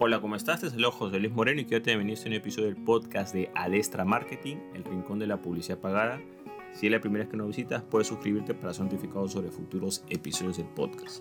Hola, 0.00 0.20
¿cómo 0.20 0.36
estás? 0.36 0.60
Te 0.60 0.70
saludo 0.70 0.92
José 0.92 1.18
Luis 1.18 1.32
Moreno 1.32 1.60
y 1.60 1.64
quiero 1.64 1.82
te 1.82 1.90
bienvenido 1.90 2.22
a 2.22 2.26
un 2.28 2.32
episodio 2.34 2.66
del 2.66 2.76
podcast 2.76 3.34
de 3.34 3.50
Adestra 3.56 4.04
Marketing, 4.04 4.54
el 4.72 4.84
rincón 4.84 5.18
de 5.18 5.26
la 5.26 5.42
publicidad 5.42 5.78
pagada. 5.78 6.20
Si 6.72 6.86
es 6.86 6.92
la 6.92 7.00
primera 7.00 7.24
vez 7.24 7.32
que 7.32 7.36
nos 7.36 7.48
visitas, 7.48 7.82
puedes 7.82 8.06
suscribirte 8.06 8.54
para 8.54 8.72
ser 8.72 8.84
notificado 8.84 9.26
sobre 9.26 9.50
futuros 9.50 10.04
episodios 10.08 10.58
del 10.58 10.68
podcast. 10.68 11.20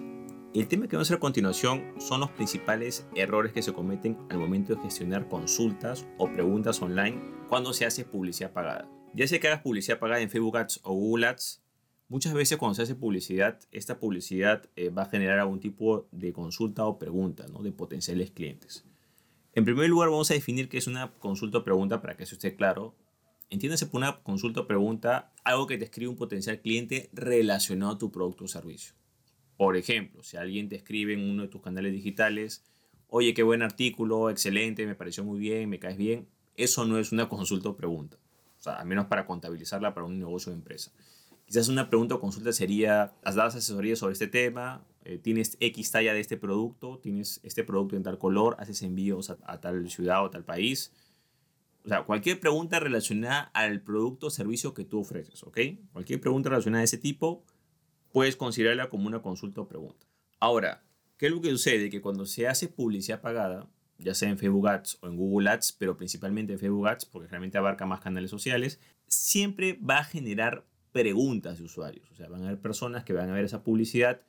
El 0.53 0.67
tema 0.67 0.87
que 0.87 0.95
vamos 0.95 1.07
a 1.07 1.13
hacer 1.13 1.17
a 1.17 1.19
continuación 1.19 1.95
son 1.97 2.19
los 2.19 2.29
principales 2.29 3.07
errores 3.15 3.51
que 3.51 3.63
se 3.63 3.73
cometen 3.73 4.15
al 4.29 4.37
momento 4.37 4.75
de 4.75 4.81
gestionar 4.83 5.27
consultas 5.27 6.07
o 6.19 6.31
preguntas 6.31 6.79
online 6.79 7.19
cuando 7.49 7.73
se 7.73 7.87
hace 7.87 8.05
publicidad 8.05 8.53
pagada. 8.53 8.87
Ya 9.15 9.27
sea 9.27 9.39
que 9.39 9.47
hagas 9.47 9.63
publicidad 9.63 9.97
pagada 9.97 10.21
en 10.21 10.29
Facebook 10.29 10.55
Ads 10.55 10.81
o 10.83 10.93
Google 10.93 11.25
Ads, 11.25 11.63
muchas 12.09 12.33
veces 12.33 12.57
cuando 12.57 12.75
se 12.75 12.83
hace 12.83 12.95
publicidad, 12.95 13.59
esta 13.71 13.99
publicidad 13.99 14.69
eh, 14.75 14.89
va 14.89 15.03
a 15.03 15.09
generar 15.09 15.39
algún 15.39 15.59
tipo 15.59 16.07
de 16.11 16.33
consulta 16.33 16.85
o 16.85 16.97
pregunta 16.97 17.45
¿no? 17.47 17.61
de 17.61 17.71
potenciales 17.71 18.31
clientes. 18.31 18.85
En 19.53 19.65
primer 19.65 19.89
lugar, 19.89 20.09
vamos 20.09 20.29
a 20.31 20.35
definir 20.35 20.69
qué 20.69 20.77
es 20.77 20.87
una 20.87 21.11
consulta 21.13 21.59
o 21.59 21.63
pregunta 21.63 22.01
para 22.01 22.15
que 22.15 22.23
eso 22.23 22.35
esté 22.35 22.55
claro. 22.55 22.95
Entiéndase 23.49 23.87
por 23.87 23.99
una 23.99 24.21
consulta 24.21 24.61
o 24.61 24.67
pregunta 24.67 25.33
algo 25.43 25.67
que 25.67 25.77
te 25.77 25.85
escribe 25.85 26.09
un 26.09 26.17
potencial 26.17 26.61
cliente 26.61 27.09
relacionado 27.13 27.93
a 27.93 27.97
tu 27.97 28.11
producto 28.11 28.45
o 28.45 28.47
servicio. 28.47 28.93
Por 29.57 29.75
ejemplo, 29.75 30.21
si 30.21 30.37
alguien 30.37 30.69
te 30.69 30.75
escribe 30.75 31.13
en 31.13 31.21
uno 31.21 31.43
de 31.43 31.47
tus 31.47 31.61
canales 31.61 31.91
digitales, 31.91 32.63
oye, 33.07 33.33
qué 33.33 33.41
buen 33.41 33.63
artículo, 33.63 34.29
excelente, 34.29 34.85
me 34.85 34.93
pareció 34.93 35.23
muy 35.23 35.39
bien, 35.39 35.69
me 35.69 35.79
caes 35.79 35.97
bien, 35.97 36.27
eso 36.55 36.85
no 36.85 36.99
es 36.99 37.11
una 37.11 37.27
consulta 37.27 37.69
o 37.69 37.75
pregunta. 37.75 38.17
O 38.59 38.61
sea, 38.61 38.73
al 38.73 38.85
menos 38.85 39.07
para 39.07 39.25
contabilizarla 39.25 39.93
para 39.93 40.05
un 40.05 40.19
negocio 40.19 40.51
de 40.51 40.57
empresa. 40.57 40.91
Quizás 41.47 41.69
una 41.69 41.89
pregunta 41.89 42.15
o 42.15 42.19
consulta 42.19 42.51
sería, 42.51 43.13
¿has 43.23 43.35
dado 43.35 43.47
asesoría 43.47 43.95
sobre 43.95 44.11
este 44.11 44.27
tema? 44.27 44.85
Eh, 45.05 45.17
¿Tienes 45.17 45.55
X 45.61 45.91
talla 45.91 46.13
de 46.13 46.19
este 46.19 46.35
producto? 46.35 46.99
¿Tienes 46.99 47.39
este 47.41 47.63
producto 47.63 47.95
en 47.95 48.03
tal 48.03 48.17
color? 48.17 48.57
¿Haces 48.59 48.81
envíos 48.81 49.29
a, 49.29 49.61
tal 49.61 49.89
ciudad 49.89 50.25
o 50.25 50.29
tal 50.29 50.43
país? 50.43 50.91
O 51.85 51.87
sea, 51.87 52.03
cualquier 52.03 52.41
pregunta 52.41 52.81
relacionada 52.81 53.43
al 53.53 53.81
producto 53.81 54.27
o 54.27 54.29
servicio 54.29 54.73
que 54.73 54.83
tú 54.83 54.99
ofreces, 54.99 55.41
¿ok? 55.43 55.57
Cualquier 55.93 56.19
pregunta 56.19 56.49
relacionada 56.49 56.81
a 56.81 56.83
ese 56.83 56.97
tipo, 56.97 57.45
puedes 58.11 58.35
considerarla 58.35 58.89
como 58.89 59.07
una 59.07 59.21
consulta 59.21 59.61
o 59.61 59.69
pregunta. 59.69 60.05
Ahora, 60.41 60.83
¿qué 61.15 61.27
es 61.27 61.31
lo 61.31 61.39
que 61.39 61.49
sucede? 61.51 61.89
Que 61.89 62.01
cuando 62.01 62.25
se 62.25 62.45
hace 62.45 62.67
publicidad 62.67 63.21
pagada, 63.21 63.69
ya 63.99 64.13
sea 64.13 64.27
en 64.27 64.37
Facebook 64.37 64.67
Ads 64.67 64.97
o 64.99 65.07
en 65.07 65.15
Google 65.15 65.49
Ads, 65.49 65.77
pero 65.79 65.95
principalmente 65.95 66.51
en 66.51 66.59
Facebook 66.59 66.89
Ads, 66.89 67.05
porque 67.05 67.29
realmente 67.29 67.57
abarca 67.57 67.85
más 67.85 68.01
canales 68.01 68.29
sociales, 68.29 68.81
siempre 69.07 69.79
va 69.81 69.99
a 69.99 70.03
generar 70.03 70.65
preguntas 70.91 71.57
de 71.59 71.65
usuarios. 71.65 72.09
O 72.11 72.15
sea, 72.15 72.27
van 72.29 72.43
a 72.43 72.47
haber 72.47 72.59
personas 72.59 73.03
que 73.03 73.13
van 73.13 73.29
a 73.29 73.33
ver 73.33 73.45
esa 73.45 73.63
publicidad 73.63 74.21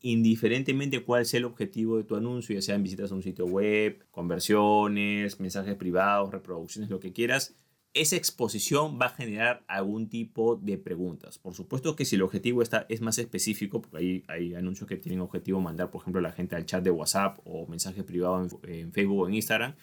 indiferentemente 0.00 1.02
cuál 1.02 1.26
sea 1.26 1.38
el 1.38 1.46
objetivo 1.46 1.96
de 1.96 2.04
tu 2.04 2.16
anuncio, 2.16 2.54
ya 2.54 2.62
sean 2.62 2.82
visitas 2.82 3.10
a 3.10 3.14
un 3.14 3.22
sitio 3.22 3.46
web, 3.46 4.04
conversiones, 4.10 5.40
mensajes 5.40 5.74
privados, 5.74 6.30
reproducciones, 6.30 6.90
lo 6.90 7.00
que 7.00 7.12
quieras, 7.12 7.54
esa 7.94 8.16
exposición 8.16 8.98
va 9.00 9.06
a 9.06 9.10
generar 9.10 9.64
algún 9.68 10.08
tipo 10.08 10.56
de 10.56 10.76
preguntas. 10.76 11.38
Por 11.38 11.54
supuesto 11.54 11.96
que 11.96 12.04
si 12.04 12.16
el 12.16 12.22
objetivo 12.22 12.60
está, 12.60 12.84
es 12.90 13.00
más 13.00 13.18
específico, 13.18 13.80
porque 13.80 13.96
hay, 13.96 14.24
hay 14.28 14.54
anuncios 14.54 14.86
que 14.86 14.98
tienen 14.98 15.20
objetivo 15.22 15.60
mandar, 15.60 15.90
por 15.90 16.02
ejemplo, 16.02 16.18
a 16.18 16.22
la 16.22 16.32
gente 16.32 16.56
al 16.56 16.66
chat 16.66 16.84
de 16.84 16.90
WhatsApp 16.90 17.38
o 17.44 17.66
mensaje 17.66 18.02
privado 18.02 18.42
en, 18.42 18.70
en 18.70 18.92
Facebook 18.92 19.20
o 19.20 19.28
en 19.28 19.34
Instagram, 19.34 19.74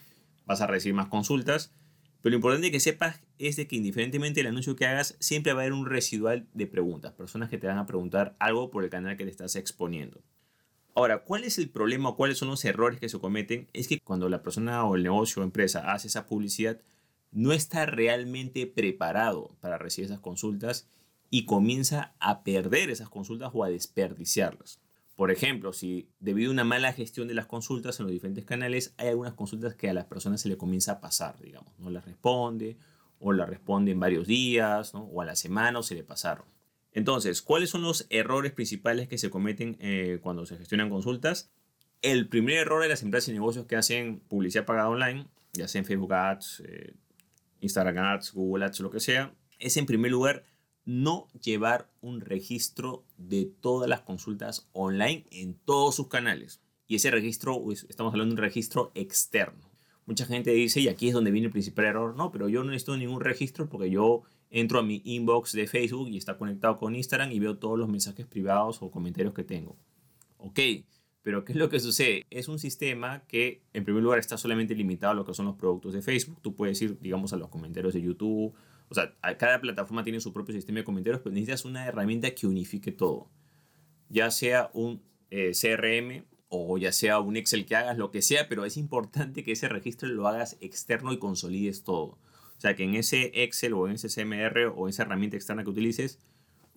vas 0.45 0.62
a 0.62 0.68
recibir 0.68 0.94
más 0.94 1.08
consultas. 1.08 1.73
Pero 2.24 2.32
lo 2.32 2.38
importante 2.38 2.72
que 2.72 2.80
sepas 2.80 3.20
es 3.38 3.58
de 3.58 3.68
que 3.68 3.76
indiferentemente 3.76 4.40
del 4.40 4.48
anuncio 4.48 4.78
que 4.78 4.86
hagas, 4.86 5.18
siempre 5.20 5.52
va 5.52 5.60
a 5.60 5.64
haber 5.64 5.74
un 5.74 5.86
residual 5.86 6.48
de 6.54 6.68
preguntas, 6.68 7.12
personas 7.12 7.50
que 7.50 7.58
te 7.58 7.68
van 7.68 7.78
a 7.78 7.86
preguntar 7.86 8.38
algo 8.40 8.72
por 8.72 8.86
el 8.86 8.90
canal 8.90 9.18
que 9.18 9.26
te 9.26 9.30
estás 9.30 9.58
exponiendo. 9.58 10.22
Ahora, 10.96 11.26
¿cuál 11.26 11.44
es 11.44 11.58
el 11.58 11.70
problema 11.70 12.08
o 12.08 12.16
cuáles 12.16 12.38
son 12.38 12.48
los 12.48 12.64
errores 12.64 12.98
que 12.98 13.10
se 13.10 13.20
cometen? 13.20 13.68
Es 13.74 13.90
que 13.90 14.00
cuando 14.00 14.30
la 14.30 14.42
persona 14.42 14.86
o 14.86 14.96
el 14.96 15.04
negocio 15.04 15.42
o 15.42 15.46
empresa 15.46 15.92
hace 15.92 16.08
esa 16.08 16.26
publicidad, 16.26 16.80
no 17.34 17.52
está 17.52 17.86
realmente 17.86 18.68
preparado 18.68 19.58
para 19.60 19.78
recibir 19.78 20.06
esas 20.06 20.22
consultas 20.22 20.88
y 21.30 21.44
comienza 21.44 22.16
a 22.22 22.46
perder 22.46 22.90
esas 22.90 23.09
consultas 23.09 23.52
o 23.53 23.66
a 23.66 23.70
desperdiciarlas. 23.70 24.80
Por 25.16 25.29
ejemplo, 25.29 25.74
si 25.74 26.09
debido 26.19 26.50
a 26.50 26.53
una 26.53 26.63
mala 26.63 26.91
gestión 26.91 27.28
de 27.28 27.35
las 27.35 27.46
consultas 27.46 28.00
en 28.00 28.06
los 28.06 28.13
diferentes 28.13 28.46
canales, 28.46 28.96
hay 28.97 29.09
algunas 29.09 29.34
consultas 29.34 29.75
que 29.75 29.90
a 29.90 29.94
las 29.94 30.06
personas 30.06 30.41
se 30.41 30.50
le 30.50 30.57
comienza 30.57 30.94
a 30.94 31.01
pasar, 31.01 31.40
digamos, 31.40 31.78
no 31.79 31.90
las 31.90 32.06
responde 32.06 32.78
o 33.19 33.31
las 33.31 33.47
responde 33.47 33.91
en 33.91 34.00
varios 34.00 34.28
días, 34.28 34.91
o 34.94 35.22
a 35.22 35.25
la 35.25 35.35
semana 35.35 35.79
o 35.79 35.84
se 35.84 35.96
le 35.96 36.03
pasaron. 36.03 36.46
Entonces, 36.91 37.41
¿cuáles 37.41 37.69
son 37.69 37.81
los 37.81 38.06
errores 38.09 38.52
principales 38.52 39.07
que 39.07 39.18
se 39.18 39.29
cometen 39.29 39.78
eh, 39.79 40.19
cuando 40.22 40.46
se 40.46 40.57
gestionan 40.57 40.90
consultas? 40.90 41.50
El 42.02 42.28
primer 42.28 42.57
error 42.57 42.81
de 42.81 42.90
las 42.90 43.02
empresas 43.02 43.29
y 43.29 43.34
negocios 43.34 43.66
que 43.66 43.78
hacen 43.78 44.19
publicidad 44.19 44.66
pagada 44.66 44.90
online, 44.90 45.28
ya 45.53 45.68
sea 45.68 45.79
en 45.79 45.85
Facebook 45.85 46.13
Ads, 46.13 46.63
eh, 46.68 46.94
Instagram 47.62 47.97
Ads, 47.97 48.34
Google 48.34 48.66
Ads, 48.66 48.81
lo 48.81 48.91
que 48.91 49.00
sea, 49.00 49.34
es 49.57 49.78
en 49.78 49.85
primer 49.85 50.12
lugar 50.12 50.44
no 50.86 51.28
llevar 51.42 51.90
un 52.02 52.22
registro 52.22 53.06
de 53.18 53.46
todas 53.46 53.90
las 53.90 54.02
consultas 54.02 54.70
online 54.74 55.26
en 55.32 55.56
todos 55.56 55.96
sus 55.96 56.08
canales. 56.08 56.62
Y 56.88 56.96
ese 56.96 57.12
registro, 57.12 57.62
pues, 57.64 57.86
estamos 57.90 58.14
hablando 58.14 58.36
de 58.36 58.42
un 58.42 58.46
registro 58.46 58.92
externo. 58.96 59.72
Mucha 60.06 60.26
gente 60.26 60.52
dice, 60.52 60.82
y 60.82 60.90
aquí 60.90 61.08
es 61.08 61.14
donde 61.14 61.32
viene 61.32 61.48
el 61.48 61.52
principal 61.52 61.86
error, 61.86 62.16
no, 62.16 62.32
pero 62.32 62.50
yo 62.50 62.64
no 62.64 62.72
necesito 62.72 62.98
ningún 62.98 63.22
registro 63.22 63.70
porque 63.70 63.90
yo 63.90 64.24
entro 64.50 64.80
a 64.80 64.84
mi 64.84 65.02
inbox 65.06 65.54
de 65.54 65.66
Facebook 65.66 66.10
y 66.10 66.18
está 66.18 66.38
conectado 66.38 66.78
con 66.78 66.96
Instagram 66.96 67.32
y 67.32 67.40
veo 67.40 67.58
todos 67.58 67.80
los 67.80 67.88
mensajes 67.88 68.28
privados 68.28 68.82
o 68.82 68.92
comentarios 68.92 69.34
que 69.34 69.44
tengo. 69.46 69.78
Ok, 70.38 70.60
pero 71.22 71.46
¿qué 71.46 71.54
es 71.54 71.58
lo 71.58 71.70
que 71.70 71.80
sucede? 71.80 72.26
Es 72.30 72.50
un 72.50 72.60
sistema 72.60 73.24
que 73.28 73.64
en 73.72 73.86
primer 73.86 74.04
lugar 74.04 74.20
está 74.20 74.38
solamente 74.38 74.76
limitado 74.76 75.14
a 75.14 75.16
lo 75.16 75.26
que 75.26 75.34
son 75.34 75.46
los 75.46 75.56
productos 75.56 75.94
de 75.94 76.02
Facebook. 76.02 76.40
Tú 76.42 76.54
puedes 76.54 76.82
ir, 76.82 77.00
digamos, 77.00 77.32
a 77.32 77.38
los 77.38 77.48
comentarios 77.48 77.94
de 77.94 78.02
YouTube 78.02 78.54
o 78.94 78.96
sea, 78.96 79.38
cada 79.38 79.59
plataforma 79.59 80.04
tiene 80.04 80.20
su 80.20 80.31
propio 80.31 80.54
sistema 80.54 80.78
de 80.78 80.84
comentarios, 80.84 81.22
pero 81.24 81.34
necesitas 81.34 81.66
una 81.66 81.88
herramienta 81.88 82.30
que 82.36 82.46
unifique 82.46 82.92
todo. 82.92 83.31
Ya 84.08 84.30
sea 84.30 84.70
un 84.74 85.02
eh, 85.31 85.52
CRM 85.59 86.26
o 86.48 86.78
ya 86.78 86.92
sea 86.92 87.20
un 87.20 87.36
Excel 87.36 87.66
que 87.66 87.76
hagas, 87.76 87.98
lo 87.98 88.12
que 88.12 88.22
sea, 88.22 88.48
pero 88.48 88.66
es 88.66 88.78
importante 88.78 89.44
que 89.44 89.53
ese 89.53 89.68
registro 89.68 90.08
lo 90.09 90.28
hagas 90.28 90.58
externo 90.62 91.12
y 91.12 91.18
consolides 91.18 91.84
todo. 91.84 92.20
O 92.56 92.59
sea, 92.59 92.76
que 92.76 92.84
en 92.84 92.94
ese 92.94 93.32
Excel 93.44 93.74
o 93.74 93.88
en 93.88 93.96
ese 93.96 94.09
CMR 94.09 94.72
o 94.76 94.86
en 94.86 94.90
esa 94.90 95.02
herramienta 95.02 95.38
externa 95.38 95.64
que 95.64 95.72
utilices, 95.72 96.20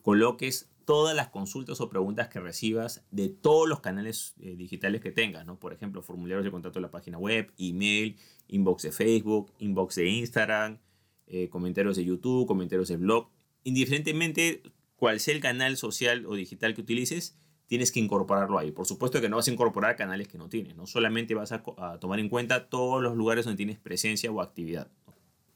coloques 0.01 0.71
todas 0.87 1.15
las 1.15 1.29
consultas 1.29 1.83
o 1.83 1.91
preguntas 1.91 2.29
que 2.29 2.41
recibas 2.41 3.05
de 3.11 3.29
todos 3.29 3.69
los 3.69 3.81
canales 3.81 4.35
eh, 4.41 4.57
digitales 4.57 5.03
que 5.03 5.13
tengas, 5.13 5.45
¿no? 5.45 5.59
Por 5.59 5.75
ejemplo, 5.75 6.01
formularios 6.01 6.45
de 6.45 6.51
contacto 6.51 6.79
de 6.79 6.85
la 6.85 6.91
página 6.91 7.19
web, 7.19 7.53
email, 7.59 8.17
inbox 8.49 8.85
de 8.85 8.93
Facebook, 8.93 9.53
inbox 9.59 9.97
de 9.97 10.09
Instagram, 10.09 10.79
eh, 11.27 11.49
comentarios 11.49 11.97
de 11.97 12.05
YouTube, 12.05 12.47
comentarios 12.47 12.89
de 12.89 12.97
blog. 12.97 13.29
Indiferentemente 13.65 14.63
cuál 14.97 15.21
sea 15.21 15.35
el 15.35 15.41
canal 15.41 15.77
social 15.77 16.27
o 16.27 16.35
digital 16.35 16.75
que 16.75 16.81
utilices, 16.81 17.37
tienes 17.67 17.93
que 17.93 18.01
incorporarlo 18.01 18.59
ahí. 18.59 18.71
Por 18.71 18.87
supuesto 18.87 19.21
que 19.21 19.29
no 19.29 19.37
vas 19.37 19.49
a 19.49 19.53
incorporar 19.53 19.97
canales 19.97 20.29
que 20.29 20.39
no 20.39 20.49
tienes, 20.49 20.77
no 20.77 20.87
solamente 20.87 21.35
vas 21.35 21.53
a, 21.53 21.63
tomar 22.01 22.19
en 22.21 22.29
cuenta 22.29 22.69
todos 22.69 23.03
los 23.03 23.17
lugares 23.17 23.45
donde 23.45 23.57
tienes 23.57 23.79
presencia 23.79 24.31
o 24.31 24.41
actividad. 24.41 24.91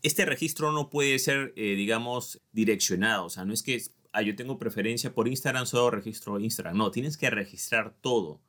Este 0.03 0.25
registro 0.25 0.73
no 0.73 0.91
puede 0.91 1.19
ser, 1.19 1.53
eh, 1.57 1.75
digamos, 1.75 2.41
direccionado, 2.53 3.27
o 3.27 3.31
sea, 3.31 3.45
no 3.45 3.53
es 3.53 3.63
que 3.63 3.83
ah, 4.13 4.23
yo 4.23 4.35
tengo 4.35 4.59
preferencia 4.59 5.13
por 5.13 5.29
Instagram, 5.29 5.67
solo 5.67 5.91
registro 5.91 6.41
Instagram, 6.41 6.77
no, 6.77 6.91
tienes 6.91 7.17
que 7.17 7.31
registrar 7.31 7.95
todo 8.01 8.41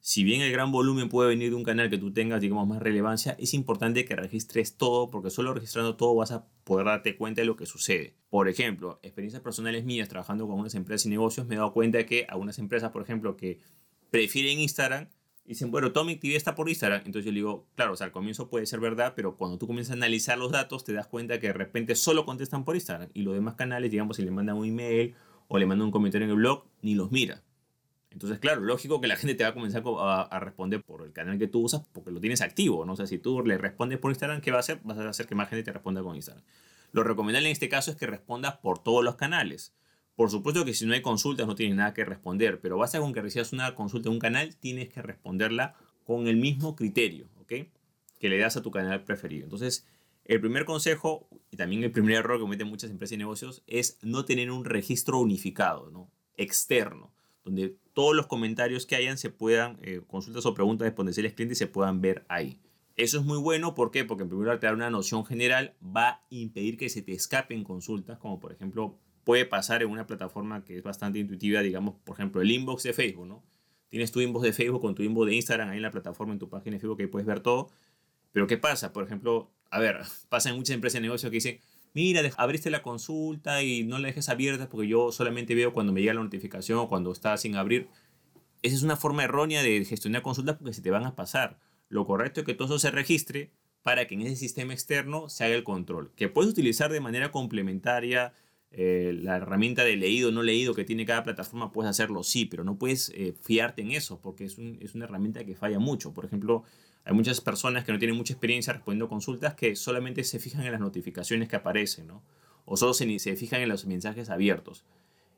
si 0.00 0.22
bien 0.22 0.40
el 0.40 0.52
gran 0.52 0.70
volumen 0.70 1.08
puede 1.08 1.30
venir 1.30 1.50
de 1.50 1.56
un 1.56 1.64
canal 1.64 1.90
que 1.90 1.98
tú 1.98 2.12
tengas, 2.12 2.40
digamos, 2.40 2.68
más 2.68 2.80
relevancia, 2.80 3.36
es 3.40 3.54
importante 3.54 4.04
que 4.04 4.14
registres 4.14 4.76
todo, 4.76 5.10
porque 5.10 5.30
solo 5.30 5.52
registrando 5.52 5.96
todo 5.96 6.14
vas 6.14 6.30
a 6.30 6.46
poder 6.64 6.86
darte 6.86 7.16
cuenta 7.16 7.40
de 7.40 7.46
lo 7.46 7.56
que 7.56 7.66
sucede. 7.66 8.14
Por 8.30 8.48
ejemplo, 8.48 9.00
experiencias 9.02 9.42
personales 9.42 9.84
mías 9.84 10.08
trabajando 10.08 10.46
con 10.46 10.60
unas 10.60 10.74
empresas 10.74 11.06
y 11.06 11.08
negocios, 11.08 11.46
me 11.46 11.56
he 11.56 11.58
dado 11.58 11.72
cuenta 11.72 11.98
de 11.98 12.06
que 12.06 12.26
algunas 12.28 12.58
empresas, 12.58 12.92
por 12.92 13.02
ejemplo, 13.02 13.36
que 13.36 13.60
prefieren 14.10 14.60
Instagram, 14.60 15.08
dicen, 15.46 15.70
bueno, 15.70 15.92
toda 15.92 16.06
mi 16.06 16.12
actividad 16.12 16.36
está 16.36 16.54
por 16.54 16.68
Instagram. 16.68 17.02
Entonces 17.06 17.24
yo 17.24 17.32
le 17.32 17.38
digo, 17.38 17.66
claro, 17.74 17.92
o 17.92 17.96
sea, 17.96 18.06
al 18.06 18.12
comienzo 18.12 18.48
puede 18.48 18.66
ser 18.66 18.80
verdad, 18.80 19.14
pero 19.16 19.36
cuando 19.36 19.58
tú 19.58 19.66
comienzas 19.66 19.92
a 19.92 19.94
analizar 19.94 20.38
los 20.38 20.52
datos, 20.52 20.84
te 20.84 20.92
das 20.92 21.06
cuenta 21.06 21.40
que 21.40 21.48
de 21.48 21.52
repente 21.52 21.94
solo 21.94 22.24
contestan 22.24 22.64
por 22.64 22.74
Instagram 22.74 23.10
y 23.14 23.22
los 23.22 23.34
demás 23.34 23.54
canales, 23.54 23.90
digamos, 23.90 24.16
si 24.16 24.22
le 24.22 24.30
mandan 24.30 24.56
un 24.56 24.66
email 24.66 25.14
o 25.48 25.58
le 25.58 25.66
mandan 25.66 25.86
un 25.86 25.92
comentario 25.92 26.26
en 26.26 26.30
el 26.30 26.36
blog, 26.36 26.64
ni 26.82 26.94
los 26.94 27.10
mira. 27.10 27.42
Entonces, 28.16 28.38
claro, 28.38 28.62
lógico 28.62 28.98
que 28.98 29.08
la 29.08 29.16
gente 29.16 29.34
te 29.34 29.44
va 29.44 29.50
a 29.50 29.52
comenzar 29.52 29.82
a, 29.84 30.40
responder 30.40 30.82
por 30.82 31.04
el 31.04 31.12
canal 31.12 31.38
que 31.38 31.48
tú 31.48 31.60
usas 31.60 31.82
porque 31.92 32.10
lo 32.10 32.18
tienes 32.18 32.40
activo, 32.40 32.86
¿no? 32.86 32.94
O 32.94 32.96
sea, 32.96 33.06
si 33.06 33.18
tú 33.18 33.42
le 33.44 33.58
respondes 33.58 33.98
por 33.98 34.10
Instagram, 34.10 34.40
¿qué 34.40 34.50
va 34.50 34.56
a 34.56 34.60
hacer? 34.60 34.80
Vas 34.84 34.96
a 34.96 35.06
hacer 35.06 35.26
que 35.26 35.34
más 35.34 35.50
gente 35.50 35.62
te 35.64 35.70
responda 35.70 36.02
con 36.02 36.16
Instagram. 36.16 36.42
Lo 36.92 37.02
recomendable 37.02 37.48
en 37.48 37.52
este 37.52 37.68
caso 37.68 37.90
es 37.90 37.98
que 37.98 38.06
respondas 38.06 38.56
por 38.56 38.78
todos 38.78 39.04
los 39.04 39.16
canales. 39.16 39.74
Por 40.14 40.30
supuesto 40.30 40.64
que 40.64 40.72
si 40.72 40.86
no 40.86 40.94
hay 40.94 41.02
consultas 41.02 41.46
no 41.46 41.56
tienes 41.56 41.76
nada 41.76 41.92
que 41.92 42.06
responder, 42.06 42.58
pero 42.58 42.78
basta 42.78 43.00
con 43.00 43.12
que 43.12 43.20
recibas 43.20 43.52
una 43.52 43.74
consulta 43.74 44.08
en 44.08 44.14
un 44.14 44.18
canal, 44.18 44.56
tienes 44.56 44.88
que 44.88 45.02
responderla 45.02 45.74
con 46.04 46.26
el 46.26 46.36
mismo 46.36 46.74
criterio, 46.74 47.28
¿ok? 47.42 47.68
Que 48.18 48.28
le 48.30 48.38
das 48.38 48.56
a 48.56 48.62
tu 48.62 48.70
canal 48.70 49.04
preferido. 49.04 49.44
Entonces, 49.44 49.86
el 50.24 50.40
primer 50.40 50.64
consejo 50.64 51.28
y 51.50 51.58
también 51.58 51.84
el 51.84 51.92
primer 51.92 52.14
error 52.14 52.38
que 52.38 52.44
cometen 52.44 52.66
muchas 52.66 52.90
empresas 52.90 53.12
y 53.12 53.18
negocios 53.18 53.62
es 53.66 53.98
no 54.00 54.24
tener 54.24 54.50
un 54.50 54.64
registro 54.64 55.18
unificado, 55.18 55.90
¿no? 55.90 56.10
Externo 56.38 57.14
donde 57.46 57.76
todos 57.94 58.14
los 58.14 58.26
comentarios 58.26 58.86
que 58.86 58.96
hayan 58.96 59.16
se 59.16 59.30
puedan, 59.30 59.78
eh, 59.80 60.02
consultas 60.06 60.44
o 60.44 60.52
preguntas 60.52 60.84
de 60.84 60.92
potenciales 60.92 61.32
clientes 61.32 61.56
se 61.56 61.68
puedan 61.68 62.00
ver 62.00 62.26
ahí. 62.28 62.60
Eso 62.96 63.18
es 63.18 63.24
muy 63.24 63.38
bueno, 63.38 63.74
¿por 63.74 63.92
qué? 63.92 64.04
Porque 64.04 64.24
en 64.24 64.28
primer 64.28 64.46
lugar 64.46 64.58
te 64.58 64.66
da 64.66 64.72
una 64.72 64.90
noción 64.90 65.24
general, 65.24 65.74
va 65.80 66.08
a 66.08 66.26
impedir 66.28 66.76
que 66.76 66.88
se 66.88 67.02
te 67.02 67.12
escapen 67.12 67.62
consultas, 67.62 68.18
como 68.18 68.40
por 68.40 68.52
ejemplo 68.52 68.98
puede 69.22 69.44
pasar 69.44 69.82
en 69.82 69.90
una 69.90 70.06
plataforma 70.06 70.64
que 70.64 70.76
es 70.76 70.82
bastante 70.82 71.18
intuitiva, 71.18 71.60
digamos, 71.60 71.94
por 72.04 72.16
ejemplo, 72.16 72.42
el 72.42 72.50
inbox 72.50 72.82
de 72.82 72.92
Facebook, 72.92 73.26
¿no? 73.26 73.44
Tienes 73.88 74.10
tu 74.12 74.20
inbox 74.20 74.44
de 74.44 74.52
Facebook 74.52 74.80
con 74.80 74.94
tu 74.94 75.02
inbox 75.02 75.26
de 75.28 75.36
Instagram 75.36 75.70
ahí 75.70 75.76
en 75.76 75.82
la 75.82 75.90
plataforma, 75.90 76.32
en 76.32 76.38
tu 76.38 76.48
página 76.48 76.76
de 76.76 76.80
Facebook, 76.80 76.98
que 76.98 77.08
puedes 77.08 77.26
ver 77.26 77.40
todo. 77.40 77.70
Pero 78.32 78.46
¿qué 78.46 78.56
pasa? 78.56 78.92
Por 78.92 79.04
ejemplo, 79.04 79.50
a 79.70 79.78
ver, 79.78 80.00
pasa 80.28 80.50
en 80.50 80.56
muchas 80.56 80.74
empresas 80.74 80.94
de 80.94 81.02
negocio 81.02 81.30
que 81.30 81.36
dicen, 81.36 81.60
mira, 81.96 82.20
abriste 82.36 82.68
la 82.68 82.82
consulta 82.82 83.62
y 83.62 83.84
no 83.84 83.98
la 83.98 84.08
dejes 84.08 84.28
abierta 84.28 84.68
porque 84.68 84.86
yo 84.86 85.12
solamente 85.12 85.54
veo 85.54 85.72
cuando 85.72 85.94
me 85.94 86.02
llega 86.02 86.12
la 86.12 86.22
notificación 86.22 86.78
o 86.78 86.88
cuando 86.88 87.10
está 87.10 87.34
sin 87.38 87.56
abrir. 87.56 87.88
Esa 88.60 88.76
es 88.76 88.82
una 88.82 88.96
forma 88.96 89.24
errónea 89.24 89.62
de 89.62 89.82
gestionar 89.82 90.20
consultas 90.20 90.56
porque 90.56 90.74
se 90.74 90.82
te 90.82 90.90
van 90.90 91.04
a 91.04 91.16
pasar. 91.16 91.58
Lo 91.88 92.04
correcto 92.06 92.40
es 92.40 92.46
que 92.46 92.52
todo 92.52 92.68
eso 92.68 92.78
se 92.78 92.90
registre 92.90 93.50
para 93.82 94.06
que 94.06 94.14
en 94.14 94.20
ese 94.20 94.36
sistema 94.36 94.74
externo 94.74 95.30
se 95.30 95.44
haga 95.44 95.54
el 95.54 95.64
control, 95.64 96.12
que 96.16 96.28
puedes 96.28 96.50
utilizar 96.50 96.92
de 96.92 97.00
manera 97.00 97.30
complementaria 97.30 98.34
eh, 98.72 99.18
la 99.22 99.36
herramienta 99.36 99.82
de 99.82 99.96
leído 99.96 100.32
no 100.32 100.42
leído 100.42 100.74
que 100.74 100.84
tiene 100.84 101.06
cada 101.06 101.22
plataforma, 101.22 101.72
puedes 101.72 101.88
hacerlo, 101.88 102.24
sí, 102.24 102.44
pero 102.44 102.62
no 102.62 102.76
puedes 102.76 103.10
eh, 103.14 103.34
fiarte 103.40 103.80
en 103.80 103.92
eso 103.92 104.20
porque 104.20 104.44
es, 104.44 104.58
es, 104.80 104.94
una 104.94 105.06
herramienta 105.06 105.46
que 105.46 105.54
falla 105.54 105.78
mucho. 105.78 106.12
Por 106.12 106.26
ejemplo, 106.26 106.64
hay 107.06 107.14
muchas 107.14 107.40
personas 107.40 107.84
que 107.84 107.92
no 107.92 108.00
tienen 108.00 108.16
mucha 108.16 108.32
experiencia 108.32 108.72
respondiendo 108.72 109.08
consultas 109.08 109.54
que 109.54 109.76
solamente 109.76 110.24
se 110.24 110.40
fijan 110.40 110.64
en 110.66 110.72
las 110.72 110.80
notificaciones 110.80 111.48
que 111.48 111.54
aparecen. 111.54 112.10
O 112.64 112.76
solo 112.76 112.94
se, 112.94 113.20
se 113.20 113.36
fijan 113.36 113.60
en 113.60 113.68
los 113.68 113.86
mensajes 113.86 114.28
abiertos. 114.28 114.84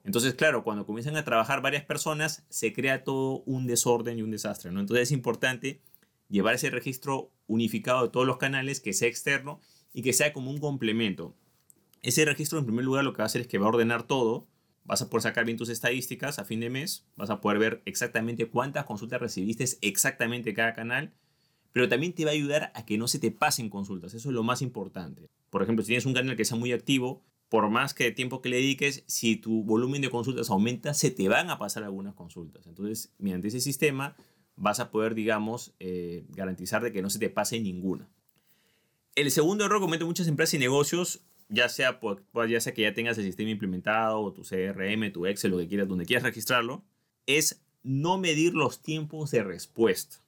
Entonces, 0.03 0.33
claro, 0.33 0.65
cuando 0.65 0.87
comienzan 0.87 1.19
a 1.19 1.25
trabajar 1.25 1.61
varias 1.61 1.85
personas, 1.85 2.47
se 2.49 2.73
crea 2.73 3.05
todo 3.05 3.43
un 3.45 3.67
desorden 3.67 4.19
y 4.19 4.23
un 4.23 4.31
desastre, 4.31 4.73
¿no? 4.73 4.81
Entonces 4.81 5.09
es 5.09 5.13
importante 5.13 5.83
llevar 6.31 6.55
ese 6.55 6.71
registro 6.71 7.31
unificado 7.47 8.05
de 8.05 8.09
todos 8.09 8.27
los 8.27 8.39
canales, 8.39 8.81
que 8.81 8.95
sea 8.95 9.09
externo 9.09 9.61
y 9.93 10.01
que 10.01 10.15
sea 10.15 10.33
como 10.33 10.51
un 10.51 10.61
complemento. 10.61 11.35
Ese 12.01 12.25
registro, 12.25 12.59
en 12.59 12.65
primer 12.65 12.87
lugar, 12.87 13.05
lo 13.05 13.13
que 13.13 13.19
va 13.19 13.25
a 13.25 13.27
hacer 13.27 13.43
es 13.43 13.47
que 13.47 13.59
va 13.59 13.67
a 13.67 13.69
ordenar 13.69 14.05
todo. 14.05 14.47
Vas 14.87 15.03
a 15.03 15.11
poder 15.11 15.25
sacar 15.25 15.45
bien 15.45 15.59
tus 15.59 15.69
estadísticas 15.69 16.39
a 16.39 16.47
fin 16.47 16.61
de 16.61 16.71
mes. 16.71 17.05
Vas 17.17 17.29
a 17.29 17.43
poder 17.43 17.59
ver 17.59 17.83
exactamente 17.85 18.49
cuántas 18.49 18.87
consultas 18.87 19.21
recibiste 19.21 19.67
exactamente 19.83 20.55
cada 20.55 20.73
canal 20.73 21.13
pero 21.73 21.89
también 21.89 22.13
te 22.13 22.25
va 22.25 22.31
a 22.31 22.35
ayudar 22.35 22.73
a 22.75 22.85
que 22.85 22.99
no 22.99 23.09
se 23.09 23.19
te 23.19 23.31
pasen 23.31 23.69
consultas. 23.71 24.15
Eso 24.15 24.29
es 24.29 24.35
lo 24.35 24.43
más 24.43 24.63
importante. 24.63 25.31
Por 25.51 25.63
ejemplo, 25.63 25.83
si 25.83 25.89
tienes 25.89 26.07
un 26.07 26.15
canal 26.15 26.37
que 26.37 26.45
sea 26.45 26.57
muy 26.57 26.73
activo, 26.73 27.23
por 27.49 27.69
más 27.71 27.95
que 27.95 28.11
tiempo 28.11 28.43
que 28.43 28.49
le 28.49 28.57
dediques, 28.57 29.05
si 29.07 29.37
tu 29.37 29.63
volumen 29.65 30.03
de 30.03 30.11
consultas 30.11 30.51
aumenta, 30.51 30.95
se 30.95 31.11
te 31.11 31.29
van 31.29 31.51
a 31.51 31.59
pasar 31.59 31.85
algunas 31.85 32.15
consultas. 32.15 32.67
Entonces, 32.67 33.13
mediante 33.19 33.49
ese 33.49 33.61
sistema, 33.61 34.17
vas 34.57 34.81
a 34.81 34.91
poder, 34.91 35.15
digamos, 35.15 35.75
eh, 35.79 36.27
garantizar 36.31 36.83
de 36.83 36.93
que 36.93 37.03
no 37.03 37.11
se 37.11 37.19
te 37.19 37.31
pase 37.31 37.61
ninguna. 37.61 38.09
El 39.15 39.31
segundo 39.31 39.65
error 39.65 39.79
que 39.79 39.87
cometen 39.87 40.07
muchas 40.07 40.29
empresas 40.29 40.55
y 40.55 40.59
negocios, 40.59 41.23
ya 41.49 41.69
sea, 41.69 41.99
ya 42.49 42.61
sea 42.61 42.75
que 42.75 42.83
ya 42.83 42.93
tengas 42.93 43.17
el 43.19 43.25
sistema 43.25 43.51
implementado, 43.51 44.21
o 44.21 44.33
tu 44.33 44.43
CRM, 44.43 45.11
tu 45.13 45.27
Excel, 45.27 45.51
lo 45.51 45.59
que 45.59 45.69
quieras, 45.69 45.89
donde 45.89 46.05
quieras 46.05 46.25
registrarlo, 46.25 46.85
es 47.27 47.63
no 47.83 48.19
medir 48.19 48.55
los 48.55 48.83
tiempos 48.83 49.31
de 49.31 49.43
respuesta. 49.43 50.19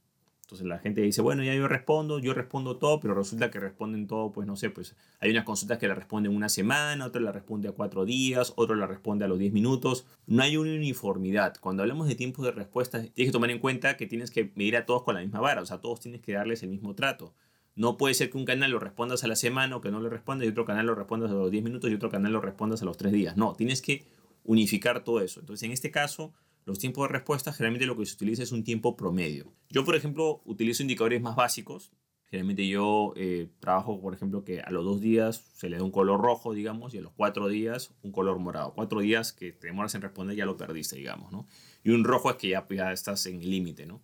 Entonces 0.50 0.66
la 0.66 0.80
gente 0.80 1.00
dice, 1.02 1.22
bueno, 1.22 1.44
ya 1.44 1.54
yo 1.54 1.68
respondo, 1.68 2.18
yo 2.18 2.34
respondo 2.34 2.76
todo, 2.76 2.98
pero 2.98 3.14
resulta 3.14 3.52
que 3.52 3.60
responden 3.60 4.08
todo, 4.08 4.32
pues 4.32 4.48
no 4.48 4.56
sé, 4.56 4.68
pues 4.68 4.96
hay 5.20 5.30
unas 5.30 5.44
consultas 5.44 5.78
que 5.78 5.86
la 5.86 5.94
responden 5.94 6.34
una 6.34 6.48
semana, 6.48 7.06
otra 7.06 7.20
la 7.20 7.30
responde 7.30 7.68
a 7.68 7.72
cuatro 7.72 8.04
días, 8.04 8.52
otro 8.56 8.74
la 8.74 8.88
responde 8.88 9.24
a 9.24 9.28
los 9.28 9.38
diez 9.38 9.52
minutos. 9.52 10.06
No 10.26 10.42
hay 10.42 10.56
una 10.56 10.72
uniformidad. 10.72 11.54
Cuando 11.60 11.84
hablamos 11.84 12.08
de 12.08 12.16
tiempos 12.16 12.44
de 12.44 12.50
respuesta, 12.50 13.00
tienes 13.00 13.28
que 13.28 13.30
tomar 13.30 13.50
en 13.50 13.60
cuenta 13.60 13.96
que 13.96 14.08
tienes 14.08 14.32
que 14.32 14.50
medir 14.56 14.76
a 14.76 14.86
todos 14.86 15.04
con 15.04 15.14
la 15.14 15.20
misma 15.20 15.38
vara, 15.38 15.62
o 15.62 15.66
sea, 15.66 15.78
todos 15.78 16.00
tienes 16.00 16.20
que 16.20 16.32
darles 16.32 16.64
el 16.64 16.70
mismo 16.70 16.96
trato. 16.96 17.32
No 17.76 17.96
puede 17.96 18.14
ser 18.14 18.28
que 18.30 18.36
un 18.36 18.44
canal 18.44 18.72
lo 18.72 18.80
respondas 18.80 19.22
a 19.22 19.28
la 19.28 19.36
semana 19.36 19.76
o 19.76 19.80
que 19.80 19.92
no 19.92 20.00
le 20.00 20.08
respondas 20.08 20.48
y 20.48 20.50
otro 20.50 20.64
canal 20.64 20.86
lo 20.86 20.96
respondas 20.96 21.30
a 21.30 21.34
los 21.34 21.48
10 21.52 21.62
minutos 21.62 21.88
y 21.88 21.94
otro 21.94 22.10
canal 22.10 22.32
lo 22.32 22.40
respondas 22.40 22.82
a 22.82 22.86
los 22.86 22.96
3 22.96 23.12
días. 23.12 23.36
No, 23.36 23.54
tienes 23.54 23.82
que 23.82 24.04
unificar 24.42 25.04
todo 25.04 25.20
eso. 25.20 25.38
Entonces, 25.38 25.62
en 25.62 25.70
este 25.70 25.92
caso, 25.92 26.34
los 26.64 26.78
tiempos 26.78 27.08
de 27.08 27.12
respuesta, 27.12 27.52
generalmente 27.52 27.86
lo 27.86 27.96
que 27.96 28.06
se 28.06 28.14
utiliza 28.14 28.42
es 28.42 28.52
un 28.52 28.64
tiempo 28.64 28.96
promedio. 28.96 29.52
Yo, 29.70 29.84
por 29.84 29.96
ejemplo, 29.96 30.42
utilizo 30.44 30.82
indicadores 30.82 31.20
más 31.20 31.36
básicos. 31.36 31.92
Generalmente 32.26 32.68
yo 32.68 33.12
eh, 33.16 33.48
trabajo, 33.58 34.00
por 34.00 34.14
ejemplo, 34.14 34.44
que 34.44 34.60
a 34.60 34.70
los 34.70 34.84
dos 34.84 35.00
días 35.00 35.50
se 35.54 35.68
le 35.68 35.78
da 35.78 35.82
un 35.82 35.90
color 35.90 36.20
rojo, 36.20 36.52
digamos, 36.52 36.94
y 36.94 36.98
a 36.98 37.00
los 37.00 37.12
cuatro 37.12 37.48
días 37.48 37.92
un 38.02 38.12
color 38.12 38.38
morado. 38.38 38.72
Cuatro 38.74 39.00
días 39.00 39.32
que 39.32 39.50
te 39.50 39.66
demoras 39.66 39.94
en 39.96 40.02
responder 40.02 40.36
ya 40.36 40.46
lo 40.46 40.56
perdiste, 40.56 40.96
digamos, 40.96 41.32
¿no? 41.32 41.48
Y 41.82 41.90
un 41.90 42.04
rojo 42.04 42.30
es 42.30 42.36
que 42.36 42.50
ya, 42.50 42.66
ya 42.70 42.92
estás 42.92 43.26
en 43.26 43.40
el 43.40 43.50
límite, 43.50 43.86
¿no? 43.86 44.00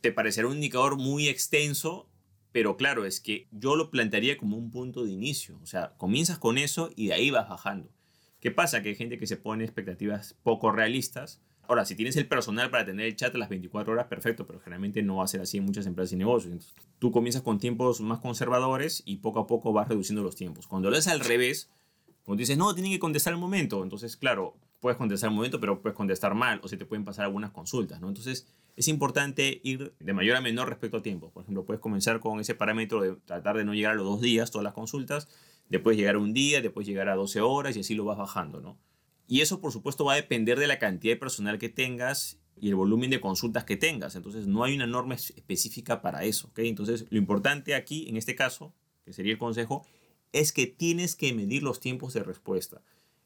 Te 0.00 0.10
parecerá 0.10 0.48
un 0.48 0.54
indicador 0.54 0.96
muy 0.96 1.28
extenso, 1.28 2.08
pero 2.50 2.76
claro, 2.76 3.04
es 3.04 3.20
que 3.20 3.46
yo 3.52 3.76
lo 3.76 3.90
plantearía 3.90 4.38
como 4.38 4.56
un 4.56 4.70
punto 4.70 5.04
de 5.04 5.12
inicio. 5.12 5.60
O 5.62 5.66
sea, 5.66 5.94
comienzas 5.98 6.38
con 6.38 6.58
eso 6.58 6.90
y 6.96 7.08
de 7.08 7.14
ahí 7.14 7.30
vas 7.30 7.48
bajando. 7.48 7.90
¿Qué 8.40 8.50
pasa? 8.50 8.82
Que 8.82 8.90
hay 8.90 8.94
gente 8.96 9.18
que 9.18 9.26
se 9.26 9.36
pone 9.36 9.64
expectativas 9.64 10.36
poco 10.42 10.72
realistas 10.72 11.40
Ahora, 11.68 11.84
si 11.84 11.94
tienes 11.94 12.16
el 12.16 12.26
personal 12.26 12.70
para 12.70 12.86
tener 12.86 13.04
el 13.04 13.14
chat 13.14 13.34
a 13.34 13.38
las 13.38 13.50
24 13.50 13.92
horas, 13.92 14.06
perfecto, 14.06 14.46
pero 14.46 14.58
generalmente 14.58 15.02
no 15.02 15.16
va 15.16 15.24
a 15.24 15.28
ser 15.28 15.42
así 15.42 15.58
en 15.58 15.66
muchas 15.66 15.84
empresas 15.84 16.14
y 16.14 16.16
negocios. 16.16 16.50
Entonces, 16.50 16.74
tú 16.98 17.12
comienzas 17.12 17.42
con 17.42 17.58
tiempos 17.58 18.00
más 18.00 18.20
conservadores 18.20 19.02
y 19.04 19.16
poco 19.16 19.40
a 19.40 19.46
poco 19.46 19.74
vas 19.74 19.86
reduciendo 19.86 20.22
los 20.22 20.34
tiempos. 20.34 20.66
Cuando 20.66 20.88
lo 20.88 20.96
haces 20.96 21.12
al 21.12 21.20
revés, 21.20 21.70
cuando 22.24 22.40
dices, 22.40 22.56
no, 22.56 22.74
tienen 22.74 22.92
que 22.92 22.98
contestar 22.98 23.34
al 23.34 23.38
momento, 23.38 23.82
entonces, 23.82 24.16
claro, 24.16 24.56
puedes 24.80 24.96
contestar 24.96 25.28
al 25.28 25.36
momento, 25.36 25.60
pero 25.60 25.82
puedes 25.82 25.94
contestar 25.94 26.34
mal 26.34 26.58
o 26.62 26.68
se 26.68 26.78
te 26.78 26.86
pueden 26.86 27.04
pasar 27.04 27.26
algunas 27.26 27.50
consultas, 27.50 28.00
¿no? 28.00 28.08
Entonces, 28.08 28.46
es 28.74 28.88
importante 28.88 29.60
ir 29.62 29.92
de 30.00 30.12
mayor 30.14 30.36
a 30.36 30.40
menor 30.40 30.70
respecto 30.70 30.96
a 30.96 31.02
tiempo. 31.02 31.30
Por 31.32 31.42
ejemplo, 31.42 31.66
puedes 31.66 31.82
comenzar 31.82 32.18
con 32.18 32.40
ese 32.40 32.54
parámetro 32.54 33.02
de 33.02 33.16
tratar 33.16 33.58
de 33.58 33.66
no 33.66 33.74
llegar 33.74 33.92
a 33.92 33.96
los 33.96 34.06
dos 34.06 34.22
días 34.22 34.50
todas 34.50 34.64
las 34.64 34.72
consultas, 34.72 35.28
después 35.68 35.98
llegar 35.98 36.14
a 36.14 36.18
un 36.18 36.32
día, 36.32 36.62
después 36.62 36.86
llegar 36.86 37.10
a 37.10 37.14
12 37.14 37.42
horas 37.42 37.76
y 37.76 37.80
así 37.80 37.94
lo 37.94 38.06
vas 38.06 38.16
bajando, 38.16 38.62
¿no? 38.62 38.78
Y 39.28 39.42
eso, 39.42 39.60
por 39.60 39.72
supuesto, 39.72 40.06
va 40.06 40.14
a 40.14 40.16
depender 40.16 40.58
de 40.58 40.66
la 40.66 40.78
cantidad 40.78 41.12
de 41.12 41.18
personal 41.18 41.58
que 41.58 41.68
tengas 41.68 42.40
y 42.56 42.70
el 42.70 42.74
volumen 42.74 43.10
de 43.10 43.20
consultas 43.20 43.64
que 43.64 43.76
tengas. 43.76 44.16
Entonces, 44.16 44.46
no 44.46 44.64
hay 44.64 44.74
una 44.74 44.86
norma 44.86 45.14
específica 45.14 46.00
para 46.00 46.24
eso. 46.24 46.50
Entonces, 46.56 47.04
lo 47.10 47.18
importante 47.18 47.74
aquí, 47.74 48.08
en 48.08 48.16
este 48.16 48.34
caso, 48.34 48.74
que 49.04 49.12
sería 49.12 49.32
el 49.32 49.38
consejo, 49.38 49.86
es 50.32 50.52
que 50.52 50.66
tienes 50.66 51.14
que 51.14 51.32
medir 51.34 51.62
los 51.62 51.78
tiempos 51.78 52.14
de 52.14 52.22
respuesta. 52.22 52.82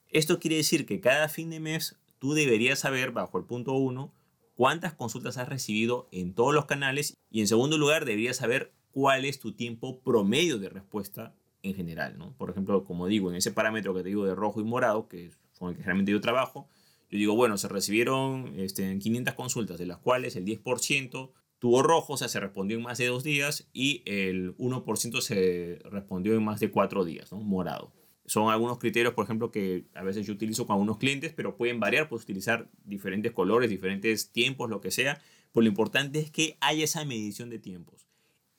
Esto 0.08 0.40
quiere 0.40 0.56
decir 0.56 0.86
que 0.86 1.00
cada 1.00 1.28
fin 1.28 1.50
de 1.50 1.60
mes 1.60 1.96
tú 2.18 2.34
deberías 2.34 2.80
saber, 2.80 3.12
bajo 3.12 3.38
el 3.38 3.44
punto 3.44 3.72
1, 3.74 4.12
cuántas 4.54 4.92
consultas 4.92 5.38
has 5.38 5.48
recibido 5.48 6.08
en 6.12 6.34
todos 6.34 6.52
los 6.52 6.66
canales 6.66 7.16
y 7.30 7.40
en 7.40 7.48
segundo 7.48 7.78
lugar 7.78 8.04
deberías 8.04 8.36
saber 8.36 8.72
cuál 8.90 9.24
es 9.24 9.38
tu 9.38 9.52
tiempo 9.52 10.00
promedio 10.00 10.58
de 10.58 10.68
respuesta 10.68 11.34
en 11.62 11.74
general. 11.74 12.18
¿no? 12.18 12.36
Por 12.36 12.50
ejemplo, 12.50 12.84
como 12.84 13.06
digo, 13.06 13.30
en 13.30 13.36
ese 13.36 13.52
parámetro 13.52 13.94
que 13.94 14.02
te 14.02 14.10
digo 14.10 14.24
de 14.24 14.34
rojo 14.34 14.60
y 14.60 14.64
morado, 14.64 15.08
que 15.08 15.26
es 15.26 15.38
con 15.62 15.70
el 15.70 15.76
que 15.76 15.84
realmente 15.84 16.10
yo 16.10 16.20
trabajo, 16.20 16.68
yo 17.08 17.18
digo, 17.18 17.36
bueno, 17.36 17.56
se 17.56 17.68
recibieron 17.68 18.52
este, 18.56 18.98
500 18.98 19.34
consultas, 19.34 19.78
de 19.78 19.86
las 19.86 19.98
cuales 19.98 20.34
el 20.34 20.44
10% 20.44 21.30
tuvo 21.60 21.82
rojo, 21.84 22.14
o 22.14 22.16
sea, 22.16 22.26
se 22.26 22.40
respondió 22.40 22.76
en 22.76 22.82
más 22.82 22.98
de 22.98 23.06
dos 23.06 23.22
días, 23.22 23.68
y 23.72 24.02
el 24.04 24.56
1% 24.56 25.20
se 25.20 25.78
respondió 25.84 26.34
en 26.34 26.42
más 26.42 26.58
de 26.58 26.72
cuatro 26.72 27.04
días, 27.04 27.30
¿no? 27.30 27.38
morado. 27.38 27.92
Son 28.26 28.50
algunos 28.50 28.78
criterios, 28.78 29.14
por 29.14 29.24
ejemplo, 29.24 29.52
que 29.52 29.84
a 29.94 30.02
veces 30.02 30.26
yo 30.26 30.32
utilizo 30.32 30.66
con 30.66 30.74
algunos 30.74 30.98
clientes, 30.98 31.32
pero 31.32 31.56
pueden 31.56 31.78
variar, 31.78 32.08
puedes 32.08 32.24
utilizar 32.24 32.68
diferentes 32.84 33.30
colores, 33.30 33.70
diferentes 33.70 34.32
tiempos, 34.32 34.68
lo 34.68 34.80
que 34.80 34.90
sea. 34.90 35.20
Pero 35.52 35.62
lo 35.62 35.68
importante 35.68 36.18
es 36.18 36.30
que 36.30 36.56
haya 36.60 36.82
esa 36.82 37.04
medición 37.04 37.50
de 37.50 37.58
tiempos. 37.58 38.06